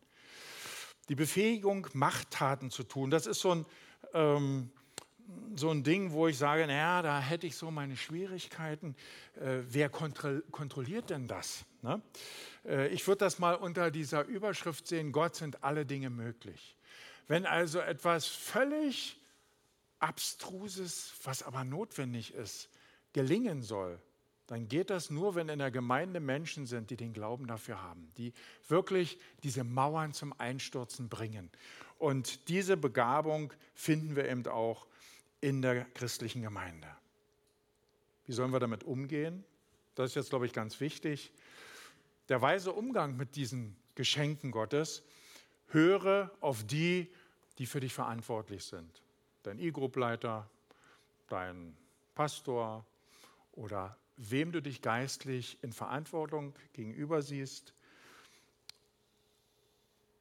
[1.11, 3.67] Die Befähigung, Machttaten zu tun, das ist so ein,
[4.15, 4.71] ähm,
[5.57, 8.95] so ein Ding, wo ich sage, naja, da hätte ich so meine Schwierigkeiten.
[9.37, 11.65] Äh, wer kontrolliert denn das?
[11.83, 12.01] Ne?
[12.65, 16.77] Äh, ich würde das mal unter dieser Überschrift sehen, Gott sind alle Dinge möglich.
[17.27, 19.21] Wenn also etwas völlig
[19.99, 22.71] Abstruses, was aber notwendig ist,
[23.13, 24.01] gelingen soll,
[24.47, 28.11] dann geht das nur, wenn in der Gemeinde Menschen sind, die den Glauben dafür haben,
[28.17, 28.33] die
[28.67, 31.51] wirklich diese Mauern zum Einstürzen bringen.
[31.99, 34.87] Und diese Begabung finden wir eben auch
[35.41, 36.89] in der christlichen Gemeinde.
[38.27, 39.45] Wie sollen wir damit umgehen?
[39.95, 41.33] Das ist jetzt, glaube ich, ganz wichtig.
[42.29, 45.03] Der weise Umgang mit diesen Geschenken Gottes,
[45.69, 47.13] höre auf die,
[47.59, 49.03] die für dich verantwortlich sind.
[49.43, 50.49] Dein E-Group-Leiter,
[51.29, 51.77] dein
[52.15, 52.87] Pastor
[53.53, 57.75] oder wem du dich geistlich in Verantwortung gegenüber siehst.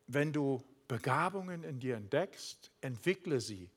[0.07, 3.69] Wenn du Begabungen in dir entdeckst, entwickle sie.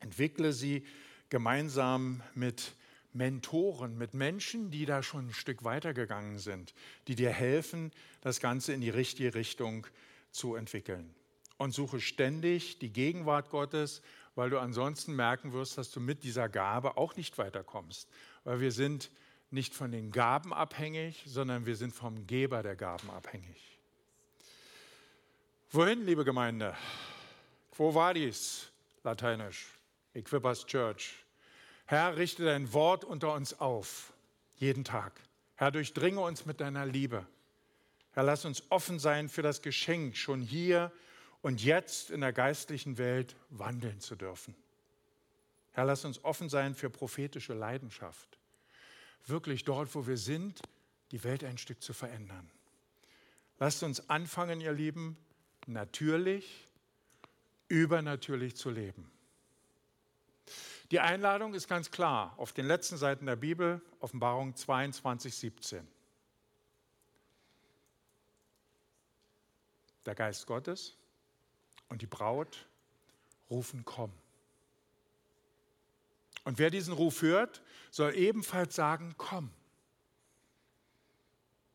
[0.00, 0.84] Entwickle sie
[1.28, 2.74] gemeinsam mit
[3.12, 6.74] Mentoren, mit Menschen, die da schon ein Stück weiter gegangen sind,
[7.06, 9.86] die dir helfen, das Ganze in die richtige Richtung
[10.30, 11.14] zu entwickeln.
[11.56, 14.02] Und suche ständig die Gegenwart Gottes,
[14.36, 18.08] weil du ansonsten merken wirst, dass du mit dieser Gabe auch nicht weiterkommst.
[18.44, 19.10] Weil wir sind
[19.50, 23.78] nicht von den Gaben abhängig, sondern wir sind vom Geber der Gaben abhängig.
[25.70, 26.76] Wohin, liebe Gemeinde?
[27.72, 28.70] Quo vadis?
[29.02, 29.77] Lateinisch.
[30.18, 31.24] Equippers Church.
[31.86, 34.12] Herr, richte dein Wort unter uns auf,
[34.56, 35.18] jeden Tag.
[35.54, 37.26] Herr, durchdringe uns mit deiner Liebe.
[38.12, 40.92] Herr, lass uns offen sein für das Geschenk, schon hier
[41.40, 44.54] und jetzt in der geistlichen Welt wandeln zu dürfen.
[45.72, 48.38] Herr, lass uns offen sein für prophetische Leidenschaft.
[49.26, 50.60] Wirklich dort, wo wir sind,
[51.12, 52.50] die Welt ein Stück zu verändern.
[53.58, 55.16] Lasst uns anfangen, ihr Lieben,
[55.66, 56.68] natürlich,
[57.68, 59.10] übernatürlich zu leben.
[60.90, 65.86] Die Einladung ist ganz klar auf den letzten Seiten der Bibel, Offenbarung 22, 17.
[70.06, 70.96] Der Geist Gottes
[71.90, 72.66] und die Braut
[73.50, 74.12] rufen, komm.
[76.44, 79.50] Und wer diesen Ruf hört, soll ebenfalls sagen, komm.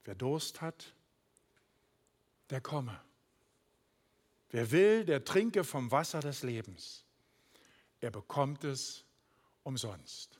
[0.06, 0.96] Wer Durst hat,
[2.50, 3.00] der komme.
[4.50, 7.03] Wer will, der trinke vom Wasser des Lebens.
[8.04, 9.06] Er bekommt es
[9.64, 10.38] umsonst.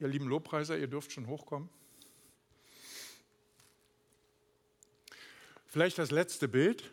[0.00, 1.68] Ihr lieben Lobpreiser, ihr dürft schon hochkommen.
[5.66, 6.90] Vielleicht das letzte Bild.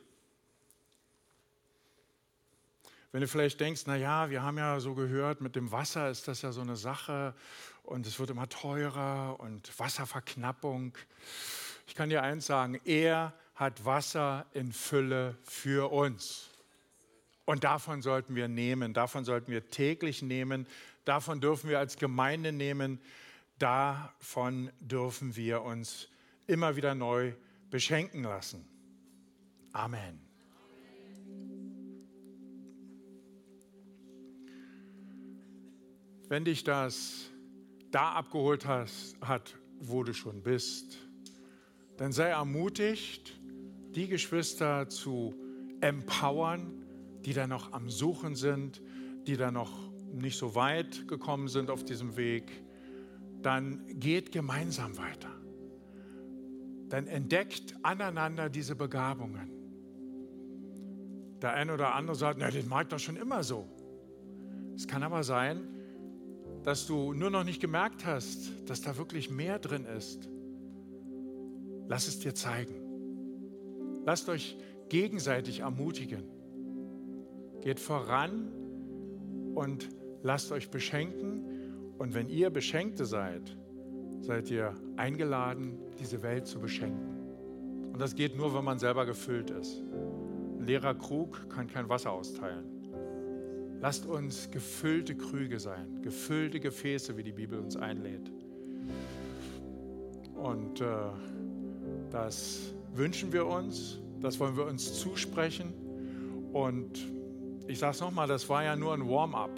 [3.12, 6.28] Wenn du vielleicht denkst, na ja, wir haben ja so gehört, mit dem Wasser ist
[6.28, 7.34] das ja so eine Sache
[7.82, 10.96] und es wird immer teurer und Wasserverknappung.
[11.88, 16.52] Ich kann dir eins sagen, er hat Wasser in Fülle für uns.
[17.50, 20.68] Und davon sollten wir nehmen, davon sollten wir täglich nehmen,
[21.04, 23.02] davon dürfen wir als Gemeinde nehmen,
[23.58, 26.10] davon dürfen wir uns
[26.46, 27.34] immer wieder neu
[27.72, 28.68] beschenken lassen.
[29.74, 30.22] Amen.
[36.28, 37.32] Wenn dich das
[37.90, 41.00] da abgeholt hast, hat, wo du schon bist,
[41.98, 43.40] dann sei ermutigt,
[43.96, 45.34] die Geschwister zu
[45.82, 46.86] empowern,
[47.26, 48.82] die da noch am Suchen sind,
[49.28, 52.64] die da noch nicht so weit gekommen sind auf diesem Weg.
[53.42, 55.30] Dann geht gemeinsam weiter.
[56.90, 59.52] Dann entdeckt aneinander diese Begabungen.
[61.42, 63.68] Der eine oder andere sagt, na, den mag doch schon immer so.
[64.76, 65.68] Es kann aber sein,
[66.64, 70.28] dass du nur noch nicht gemerkt hast, dass da wirklich mehr drin ist.
[71.88, 72.76] Lass es dir zeigen.
[74.06, 74.58] Lasst euch
[74.90, 76.24] gegenseitig ermutigen.
[77.62, 78.52] Geht voran
[79.56, 79.90] und
[80.24, 81.94] lasst euch beschenken.
[81.98, 83.58] Und wenn ihr Beschenkte seid,
[84.22, 87.20] seid ihr eingeladen, diese Welt zu beschenken.
[87.92, 89.82] Und das geht nur, wenn man selber gefüllt ist.
[90.58, 92.66] Ein leerer Krug kann kein Wasser austeilen.
[93.82, 98.32] Lasst uns gefüllte Krüge sein, gefüllte Gefäße, wie die Bibel uns einlädt.
[100.36, 100.86] Und äh,
[102.12, 105.74] das wünschen wir uns, das wollen wir uns zusprechen.
[106.52, 107.00] Und
[107.70, 109.58] ich sage es nochmal, das war ja nur ein Warm-up.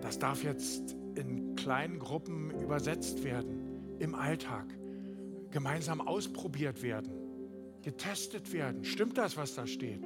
[0.00, 4.66] Das darf jetzt in kleinen Gruppen übersetzt werden, im Alltag,
[5.50, 7.26] gemeinsam ausprobiert werden
[7.86, 8.84] getestet werden.
[8.84, 10.02] Stimmt das, was da steht?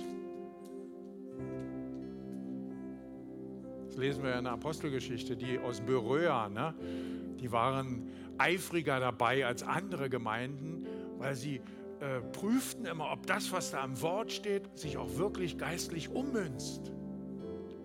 [3.87, 6.75] Das lesen wir in der Apostelgeschichte, die aus Beröa, ne?
[7.41, 10.87] die waren eifriger dabei als andere Gemeinden,
[11.17, 11.63] weil sie
[12.01, 16.93] äh, prüften immer, ob das, was da am Wort steht, sich auch wirklich geistlich ummünzt.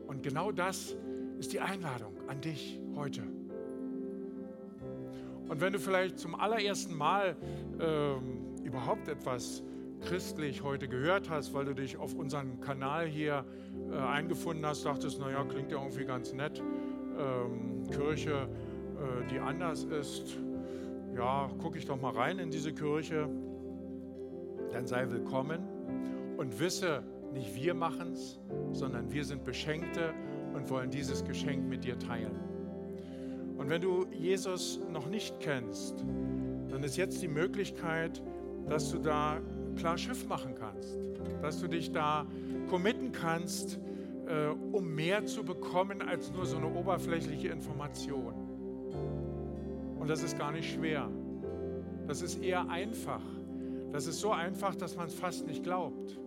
[0.08, 0.96] Und genau das
[1.40, 3.24] ist die Einladung an dich heute.
[5.48, 7.36] Und wenn du vielleicht zum allerersten Mal
[7.80, 9.64] ähm, überhaupt etwas
[10.02, 13.46] christlich heute gehört hast, weil du dich auf unseren Kanal hier
[13.92, 16.62] äh, eingefunden hast, dachtest, naja, klingt ja irgendwie ganz nett.
[17.18, 18.48] Ähm, Kirche,
[18.96, 20.38] äh, die anders ist.
[21.16, 23.30] Ja, gucke ich doch mal rein in diese Kirche.
[24.76, 25.62] Dann sei willkommen
[26.36, 27.02] und wisse,
[27.32, 28.42] nicht wir machen es,
[28.74, 30.14] sondern wir sind Beschenkte
[30.54, 32.38] und wollen dieses Geschenk mit dir teilen.
[33.58, 36.04] Und wenn du Jesus noch nicht kennst,
[36.68, 38.22] dann ist jetzt die Möglichkeit,
[38.68, 39.40] dass du da
[39.78, 41.00] klar Schiff machen kannst,
[41.42, 42.26] dass du dich da
[42.70, 43.80] committen kannst,
[44.28, 48.34] äh, um mehr zu bekommen als nur so eine oberflächliche Information.
[49.98, 51.10] Und das ist gar nicht schwer.
[52.08, 53.22] Das ist eher einfach.
[53.96, 56.20] Das ist so einfach, dass man es fast nicht glaubt.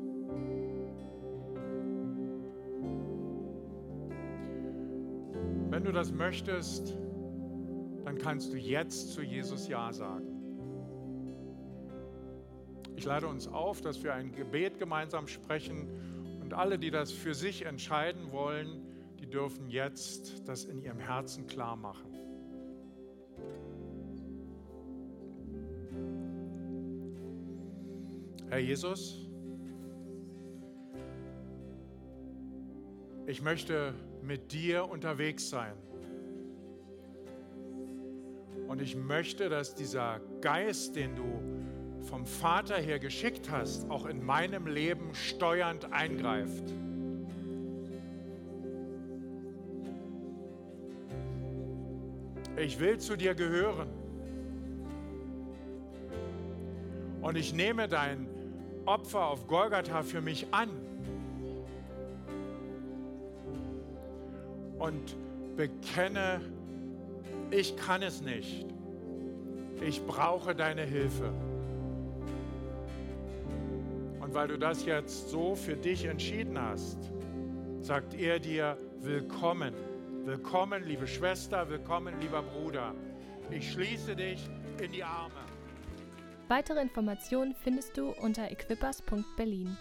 [5.68, 6.96] Wenn du das möchtest,
[8.06, 10.24] dann kannst du jetzt zu Jesus Ja sagen.
[12.96, 17.34] Ich lade uns auf, dass wir ein Gebet gemeinsam sprechen und alle, die das für
[17.34, 18.80] sich entscheiden wollen,
[19.20, 22.07] die dürfen jetzt das in ihrem Herzen klar machen.
[28.50, 29.28] Herr Jesus,
[33.26, 33.92] ich möchte
[34.22, 35.74] mit dir unterwegs sein.
[38.66, 44.24] Und ich möchte, dass dieser Geist, den du vom Vater her geschickt hast, auch in
[44.24, 46.64] meinem Leben steuernd eingreift.
[52.56, 53.90] Ich will zu dir gehören.
[57.20, 58.37] Und ich nehme dein
[58.88, 60.70] Opfer auf Golgatha für mich an.
[64.78, 65.14] Und
[65.56, 66.40] bekenne,
[67.50, 68.64] ich kann es nicht.
[69.86, 71.34] Ich brauche deine Hilfe.
[74.20, 76.98] Und weil du das jetzt so für dich entschieden hast,
[77.82, 79.74] sagt er dir, willkommen.
[80.24, 82.94] Willkommen, liebe Schwester, willkommen, lieber Bruder.
[83.50, 84.48] Ich schließe dich
[84.82, 85.47] in die Arme.
[86.48, 89.76] Weitere Informationen findest du unter equippers.berlin.